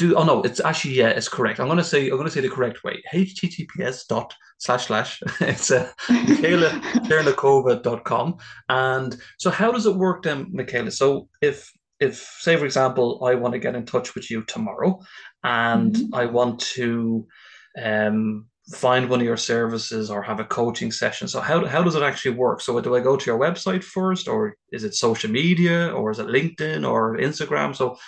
[0.00, 1.60] Do oh no it's actually yeah it's correct.
[1.60, 3.02] I'm going to say i'm going to say the correct way.
[3.12, 5.22] Https dot slash slash.
[5.40, 6.70] It's uh, michaela
[8.68, 10.90] and so how does it work then michaela?
[10.90, 11.70] So if
[12.00, 14.98] if say for example i want to get in touch with you tomorrow
[15.44, 16.14] and mm-hmm.
[16.14, 17.26] i want to
[17.80, 21.96] um find one of your services or have a coaching session so how, how does
[21.96, 22.60] it actually work?
[22.60, 26.20] So do i go to your website first or is it social media or is
[26.20, 27.74] it linkedin or instagram?
[27.74, 27.98] So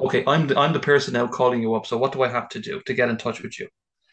[0.00, 1.86] okay, I'm the, I'm the person now calling you up.
[1.86, 3.68] So what do I have to do to get in touch with you?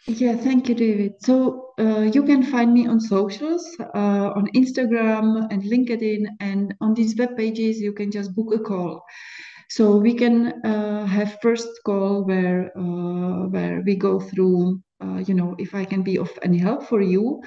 [0.07, 1.15] Yeah, thank you, David.
[1.19, 6.93] So uh, you can find me on socials, uh, on Instagram and LinkedIn, and on
[6.93, 9.03] these web pages you can just book a call.
[9.69, 15.33] So we can uh, have first call where uh, where we go through, uh, you
[15.33, 17.41] know, if I can be of any help for you,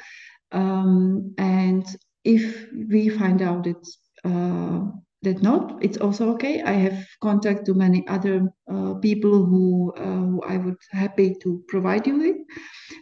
[0.53, 1.87] um, and
[2.25, 3.89] if we find out that
[4.25, 4.91] uh,
[5.23, 6.63] that not it's also okay.
[6.63, 11.63] I have contact to many other uh, people who, uh, who i would happy to
[11.69, 12.37] provide you with.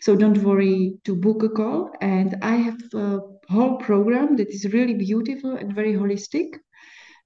[0.00, 1.90] So don't worry to book a call.
[2.00, 6.48] And i have a whole program that is really beautiful and very holistic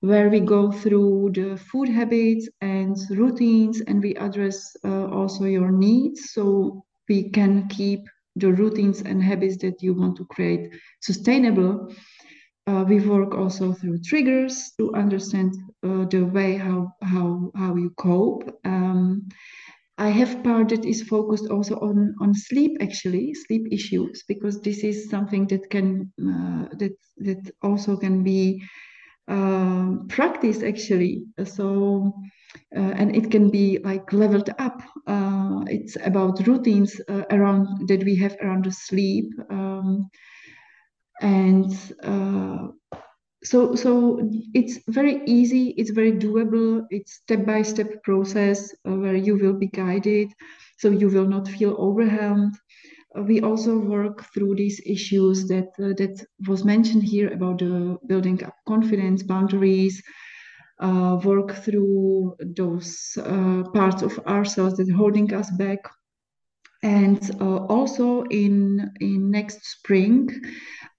[0.00, 5.70] where we go through the food habits and routines and we address uh, also your
[5.70, 6.32] needs.
[6.32, 8.00] So we can keep
[8.34, 11.94] the routines and habits that you want to create sustainable
[12.66, 17.90] uh, we work also through triggers to understand uh, the way how how how you
[17.96, 18.44] cope.
[18.64, 19.28] Um,
[19.98, 24.84] I have part that is focused also on on sleep actually sleep issues because this
[24.84, 28.62] is something that can uh, that that also can be
[29.28, 31.24] uh, practiced actually.
[31.44, 32.12] So.
[32.76, 34.82] Uh, and it can be like leveled up.
[35.06, 37.00] Uh, it's about routines
[37.30, 39.24] around that we have around the sleep.
[39.48, 40.10] Um,
[41.20, 42.68] and uh,
[43.44, 44.18] so so
[44.54, 49.54] it's very easy it's very doable it's step by step process uh, where you will
[49.54, 50.28] be guided
[50.78, 52.54] so you will not feel overwhelmed.
[53.16, 57.96] Uh, we also work through these issues that uh, that was mentioned here about the
[58.08, 60.02] building up confidence boundaries
[60.80, 65.78] uh, work through those uh, parts of ourselves that holding us back.
[66.82, 70.28] And also in in next spring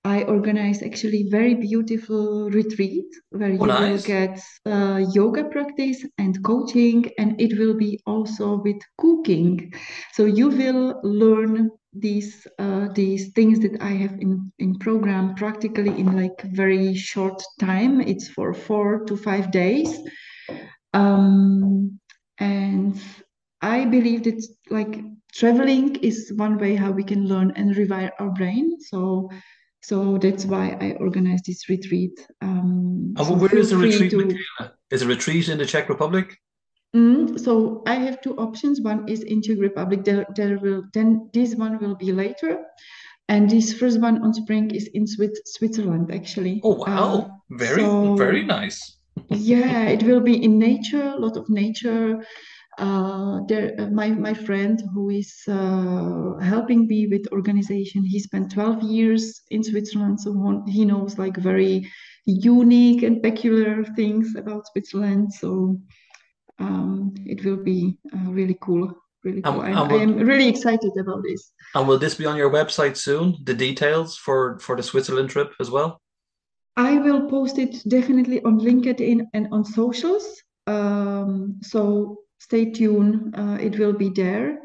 [0.05, 3.89] I organize actually very beautiful retreat where oh, you nice.
[3.89, 9.73] will get uh, yoga practice and coaching, and it will be also with cooking.
[10.11, 15.97] So you will learn these uh, these things that I have in in program practically
[15.97, 18.01] in like very short time.
[18.01, 19.97] It's for four to five days,
[20.93, 21.97] um,
[22.39, 22.99] and
[23.61, 24.99] I believe that like
[25.33, 28.81] traveling is one way how we can learn and rewire our brain.
[28.81, 29.29] So
[29.83, 32.25] so that's why I organized this retreat.
[32.41, 34.11] Um, so where is the retreat?
[34.11, 34.37] To...
[34.89, 36.37] Is a retreat in the Czech Republic?
[36.95, 38.81] Mm, so I have two options.
[38.81, 40.03] One is in Czech Republic.
[40.03, 42.65] There, there will then this one will be later.
[43.29, 46.61] and this first one on spring is in Switzerland actually.
[46.63, 48.97] Oh wow, uh, very so, very nice.
[49.29, 52.23] yeah, it will be in nature, a lot of nature.
[52.79, 58.51] Uh, there, uh, my my friend who is uh, helping me with organization, he spent
[58.51, 61.87] 12 years in Switzerland, so he knows like very
[62.25, 65.33] unique and peculiar things about Switzerland.
[65.33, 65.79] So
[66.59, 68.93] um, it will be uh, really cool.
[69.23, 69.61] Really cool.
[69.61, 71.53] And, and I am really excited about this.
[71.75, 73.37] And will this be on your website soon?
[73.43, 76.01] The details for for the Switzerland trip as well.
[76.75, 80.41] I will post it definitely on LinkedIn and on socials.
[80.65, 83.35] Um, so stay tuned.
[83.37, 84.59] Uh, it will be there.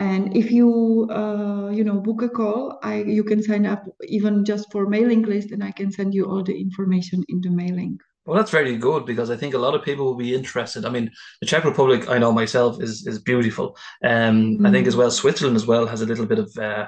[0.00, 4.44] And if you uh, you know book a call, I you can sign up even
[4.44, 7.98] just for mailing list, and I can send you all the information in the mailing.
[8.24, 10.84] Well, that's very good because I think a lot of people will be interested.
[10.84, 11.10] I mean,
[11.40, 13.76] the Czech Republic, I know myself, is is beautiful.
[14.04, 14.68] Um, mm.
[14.68, 16.86] I think as well Switzerland as well has a little bit of uh,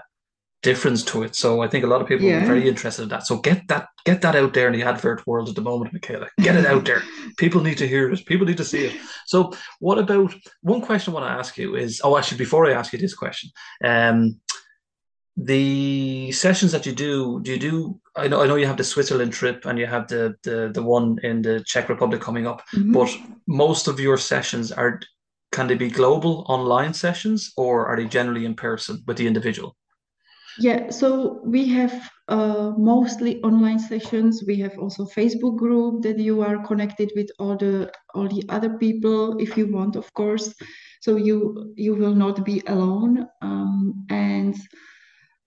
[0.62, 1.34] difference to it.
[1.34, 2.42] So I think a lot of people yeah.
[2.42, 3.26] are very interested in that.
[3.26, 6.28] So get that get that out there in the advert world at the moment, Michaela.
[6.40, 7.02] Get it out there.
[7.36, 8.26] people need to hear it.
[8.26, 8.96] People need to see it.
[9.26, 12.72] So what about one question I want to ask you is oh actually before I
[12.72, 13.50] ask you this question,
[13.84, 14.40] um
[15.36, 18.84] the sessions that you do, do you do I know I know you have the
[18.84, 22.62] Switzerland trip and you have the the the one in the Czech Republic coming up,
[22.74, 22.92] mm-hmm.
[22.92, 23.10] but
[23.46, 25.00] most of your sessions are
[25.52, 29.76] can they be global online sessions or are they generally in person with the individual?
[30.56, 34.44] Yeah, so we have uh, mostly online sessions.
[34.46, 38.76] We have also Facebook group that you are connected with all the all the other
[38.78, 40.54] people if you want, of course.
[41.00, 43.26] So you you will not be alone.
[43.40, 44.54] Um, and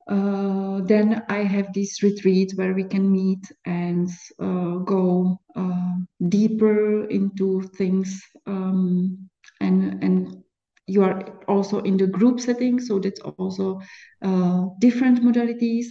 [0.08, 5.94] uh, then I have this retreat where we can meet and uh, go uh,
[6.28, 9.30] deeper into things um,
[9.62, 10.43] and and
[10.88, 13.82] you are also in the group setting, so that's also
[14.22, 15.86] uh, different modalities.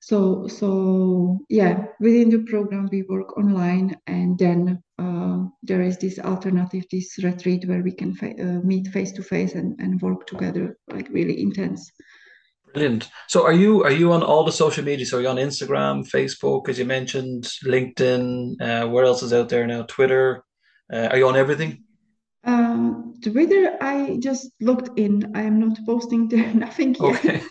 [0.00, 6.18] So, so yeah, within the program we work online, and then uh, there is this
[6.18, 10.78] alternative, this retreat where we can fa- uh, meet face to face and work together,
[10.90, 11.92] like really intense.
[12.72, 13.10] Brilliant.
[13.26, 15.04] So, are you are you on all the social media?
[15.04, 18.60] So, are you on Instagram, Facebook, as you mentioned, LinkedIn?
[18.60, 19.82] Uh, where else is out there now?
[19.82, 20.44] Twitter.
[20.92, 21.84] Uh, are you on everything?
[22.44, 25.32] Um, Twitter, I just looked in.
[25.34, 27.02] I am not posting there, nothing yet.
[27.02, 27.42] Okay.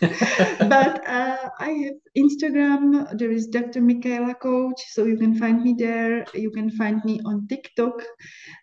[0.68, 3.16] but uh, I have Instagram.
[3.16, 3.80] There is Dr.
[3.80, 6.24] Michaela Coach, so you can find me there.
[6.34, 8.02] You can find me on TikTok.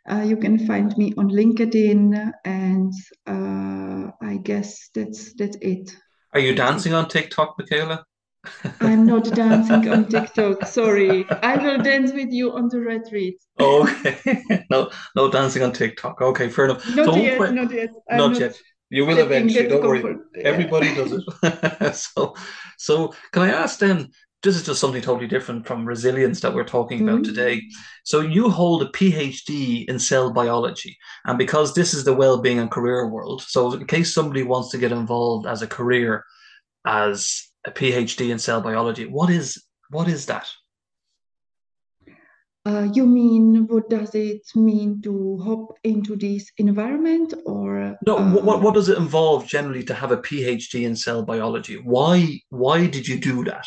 [0.10, 2.94] Uh, you can find me on LinkedIn, and
[3.26, 5.96] uh, I guess that's that's it.
[6.34, 8.06] Are you dancing on TikTok, Michaela?
[8.82, 10.66] I'm not dancing on TikTok.
[10.66, 11.26] Sorry.
[11.30, 13.38] I will dance with you on the retreat.
[13.60, 14.66] okay.
[14.70, 16.22] no, no dancing on TikTok.
[16.22, 16.96] Okay, fair enough.
[16.96, 17.54] Not so yet.
[17.54, 17.90] Not yet.
[18.10, 18.60] Not, not yet.
[18.90, 19.68] You will eventually.
[19.68, 20.18] Don't worry.
[20.36, 20.44] Yeah.
[20.44, 21.96] Everybody does it.
[21.96, 22.36] so,
[22.78, 24.12] so can I ask then?
[24.44, 27.34] This is just something totally different from resilience that we're talking about mm-hmm.
[27.34, 27.64] today.
[28.04, 30.96] So you hold a PhD in cell biology,
[31.26, 34.78] and because this is the well-being and career world, so in case somebody wants to
[34.78, 36.24] get involved as a career
[36.86, 39.06] as a PhD in cell biology.
[39.06, 40.48] What is what is that?
[42.68, 48.42] Uh, you mean what does it mean to hop into this environment or no uh,
[48.42, 52.86] what, what does it involve generally to have a phd in cell biology why why
[52.86, 53.66] did you do that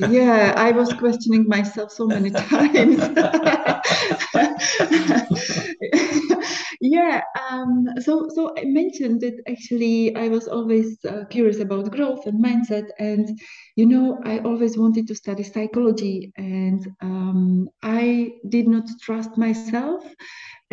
[0.10, 2.98] yeah i was questioning myself so many times
[6.80, 12.26] yeah um, so so i mentioned that actually i was always uh, curious about growth
[12.26, 13.38] and mindset and
[13.76, 20.04] you know i always wanted to study psychology and um, i did not trust myself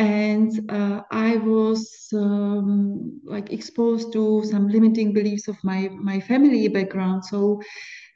[0.00, 6.66] and uh, i was um, like exposed to some limiting beliefs of my my family
[6.68, 7.60] background so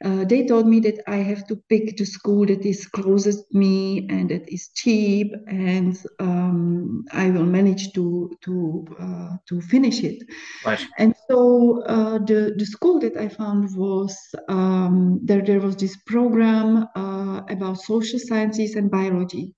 [0.03, 4.05] uh, they told me that I have to pick the school that is closest me
[4.09, 10.21] and that is cheap, and um, I will manage to to uh, to finish it.
[10.65, 10.85] Right.
[10.97, 14.17] And so uh, the the school that I found was
[14.49, 15.41] um, there.
[15.41, 19.53] There was this program uh, about social sciences and biology.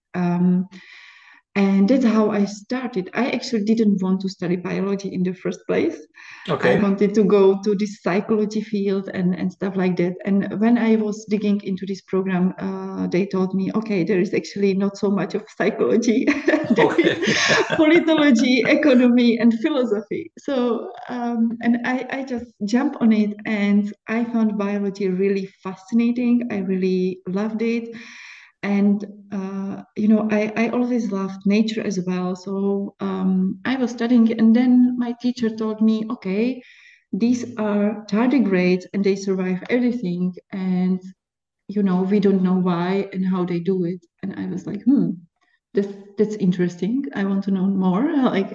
[1.57, 3.09] And that's how I started.
[3.15, 5.97] I actually didn't want to study biology in the first place.
[6.47, 6.77] Okay.
[6.77, 10.13] I wanted to go to this psychology field and, and stuff like that.
[10.23, 14.35] And when I was digging into this program, uh, they told me, okay, there is
[14.35, 16.25] actually not so much of psychology,
[17.75, 20.31] politology, economy, and philosophy.
[20.37, 26.49] So, um, and I, I just jumped on it and I found biology really fascinating.
[26.51, 27.97] I really loved it
[28.75, 28.97] and
[29.39, 32.35] uh, you know I, I always loved nature as well.
[32.45, 32.53] So
[32.99, 34.73] um, i was studying and then
[35.05, 36.61] my teacher told me okay
[37.23, 40.99] these are tardigrades and they survive everything and
[41.75, 44.01] you know we don't know why and how they do it.
[44.23, 45.11] And i was like hmm
[45.73, 47.05] that's that's interesting.
[47.13, 48.49] I want to know more like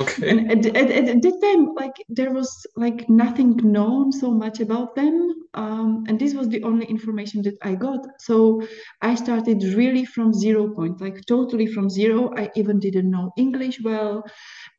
[0.00, 0.30] okay.
[0.30, 4.96] and at, at, at, that time like there was like nothing known so much about
[4.96, 8.00] them um, and this was the only information that i got.
[8.18, 8.62] So
[9.02, 12.34] i started really from zero point like totally from zero.
[12.36, 14.24] I even didn't know english well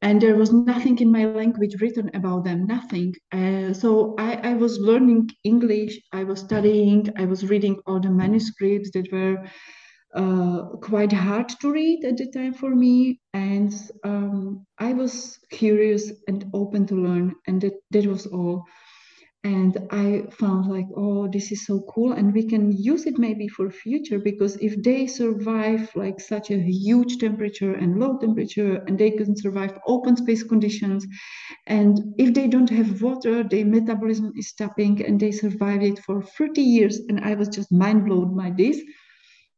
[0.02, 3.16] and there was nothing in my language written about them nothing.
[3.32, 8.10] Uh, so I, I was learning english i was studying i was reading all the
[8.10, 9.38] manuscripts that were
[10.16, 13.20] uh, quite hard to read at the time for me.
[13.34, 18.64] And um, i was curious and open to learn and that, that was all.
[19.44, 23.48] And i found like oh this is so cool and we can use it maybe
[23.48, 28.98] for future because if they survive like such a huge temperature and low temperature and
[28.98, 31.06] they can survive open space conditions
[31.68, 36.24] and if they don't have water their metabolism is stopping and they survive it for
[36.24, 38.82] 30 years and i was just mind blown by this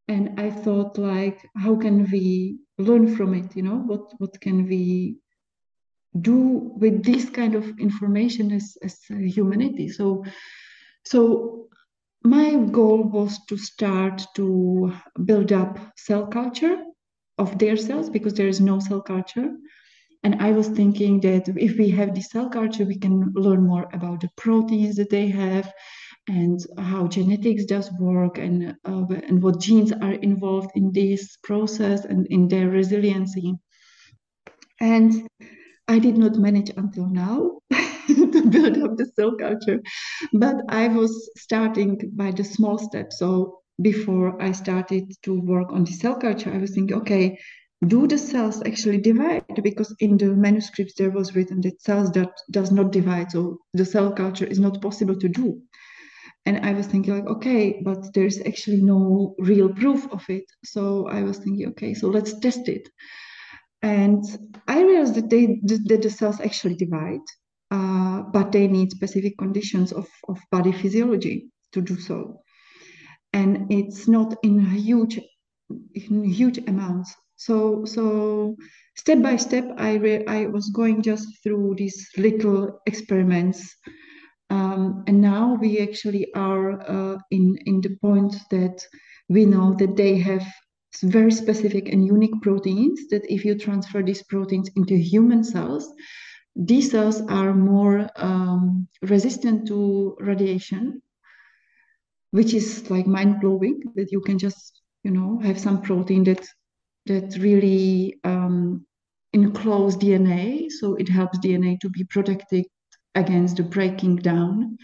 [0.09, 4.67] and i thought like how can we learn from it you know what what can
[4.67, 5.19] we
[6.19, 9.89] do with this kind of information as, as humanity.
[9.89, 10.25] So,
[11.05, 11.67] so
[12.23, 14.93] my goal was to start to
[15.25, 16.83] build up cell culture
[17.37, 19.49] of their cells because there is no cell culture.
[20.23, 23.87] And I was thinking that if we have this cell culture, we can learn more
[23.93, 25.71] about the proteins that they have
[26.29, 32.05] and how genetics does work and, uh, and what genes are involved in this process
[32.05, 33.55] and in their resiliency.
[34.79, 35.27] And
[35.87, 39.81] I did not manage until now to build up the cell culture,
[40.33, 43.17] but I was starting by the small steps.
[43.17, 47.39] So before I started to work on the cell culture, I was thinking, okay,
[47.87, 49.45] do the cells actually divide?
[49.63, 53.85] Because in the manuscripts there was written that cells that does not divide, so the
[53.85, 55.61] cell culture is not possible to do.
[56.49, 60.45] And I was thinking like, okay, but there's actually no real proof of it.
[60.65, 62.89] So I was thinking, okay, so let's test it.
[63.81, 64.23] And
[64.67, 67.25] I realized that they that the cells actually divide,
[67.71, 72.41] uh, but they need specific conditions of, of body physiology to do so.
[73.33, 75.19] And it's not in huge
[75.93, 77.15] in huge amounts.
[77.35, 78.55] So so
[78.97, 83.75] step by step, I re- I was going just through these little experiments,
[84.49, 88.83] um, and now we actually are uh, in in the point that
[89.27, 90.45] we know that they have
[91.03, 95.93] very specific and unique proteins that if you transfer these proteins into human cells,
[96.55, 101.01] these cells are more um, resistant to radiation,
[102.31, 106.45] which is like mind blowing that you can just, you know, have some protein that
[107.05, 108.85] that really um,
[109.33, 112.65] enclose DNA, so it helps DNA to be protected
[113.19, 114.77] against the breaking down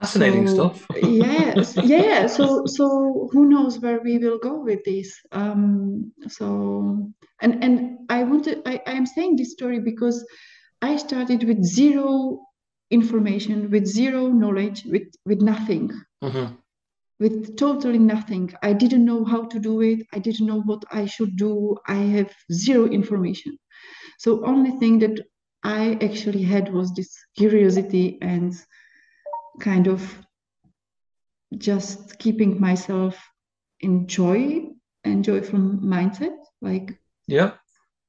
[0.00, 0.86] Fascinating so, stuff.
[1.02, 2.26] yes, yeah.
[2.26, 5.18] So, so who knows where we will go with this?
[5.32, 10.24] Um, so, and and I wanted, I I am saying this story because
[10.82, 12.38] I started with zero
[12.90, 15.90] information, with zero knowledge, with with nothing.
[16.22, 16.54] Mm-hmm.
[17.18, 18.54] With totally nothing.
[18.62, 20.06] I didn't know how to do it.
[20.12, 21.76] I didn't know what I should do.
[21.88, 23.58] I have zero information.
[24.20, 25.18] So only thing that
[25.62, 28.54] I actually had was this curiosity and
[29.60, 30.16] kind of
[31.56, 33.18] just keeping myself
[33.80, 34.68] in joy
[35.04, 37.52] and joyful mindset like yeah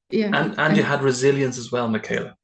[0.10, 2.36] yeah and and you had resilience as well michaela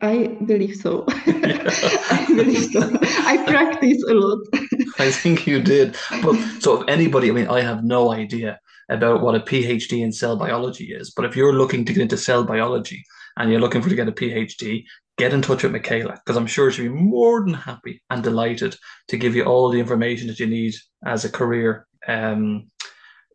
[0.00, 1.04] I believe so.
[1.08, 2.80] I believe so.
[3.02, 4.38] I practice a lot.
[4.98, 5.98] I think you did.
[6.22, 8.58] But so if anybody, I mean, I have no idea
[8.88, 11.10] about what a PhD in cell biology is.
[11.10, 13.04] But if you're looking to get into cell biology
[13.36, 14.84] and you're looking for to get a PhD,
[15.18, 18.76] get in touch with Michaela because I'm sure she'll be more than happy and delighted
[19.08, 20.74] to give you all the information that you need
[21.04, 22.68] as a career um,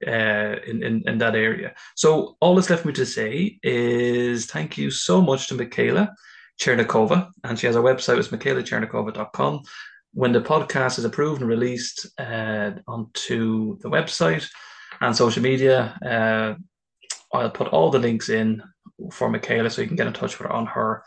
[0.08, 1.74] uh, in, in, in that area.
[1.95, 6.14] So all that's left me to say is thank you so much to Michaela
[6.60, 9.64] Czerneková, and she has a website, it's michaelaczernekova.com.
[10.14, 14.47] When the podcast is approved and released uh, onto the website
[15.04, 16.56] and social media, uh,
[17.36, 18.64] I'll put all the links in
[19.12, 21.04] for Michaela so you can get in touch with her on her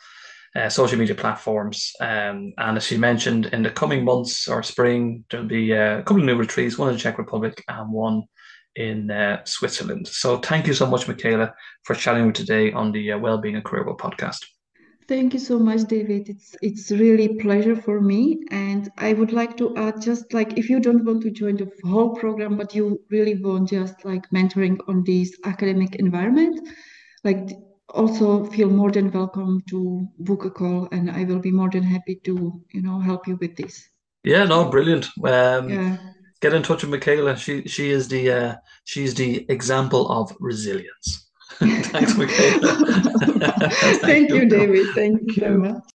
[0.55, 1.93] uh, social media platforms.
[2.01, 6.03] Um, and as she mentioned, in the coming months or spring, there'll be uh, a
[6.03, 8.25] couple of new retreats, one in the Czech Republic and one
[8.75, 10.07] in uh, Switzerland.
[10.09, 13.65] So thank you so much, Michaela, for chatting with today on the uh, Wellbeing and
[13.65, 14.45] Career World podcast.
[15.09, 16.29] Thank you so much, David.
[16.29, 20.69] It's it's really pleasure for me, and I would like to add just like if
[20.69, 24.79] you don't want to join the whole program, but you really want just like mentoring
[24.89, 26.59] on this academic environment,
[27.23, 27.51] like
[27.91, 31.85] also feel more than welcome to book a call, and I will be more than
[31.85, 33.89] happy to you know help you with this.
[34.25, 35.07] Yeah, no, brilliant.
[35.25, 35.97] Um, Yeah.
[36.41, 37.37] get in touch with Michaela.
[37.37, 38.55] She she is the uh,
[38.85, 41.26] she's the example of resilience.
[41.61, 42.77] Thanks, Michaela.
[44.03, 44.87] Thank you, David.
[44.95, 45.96] Thank you so much.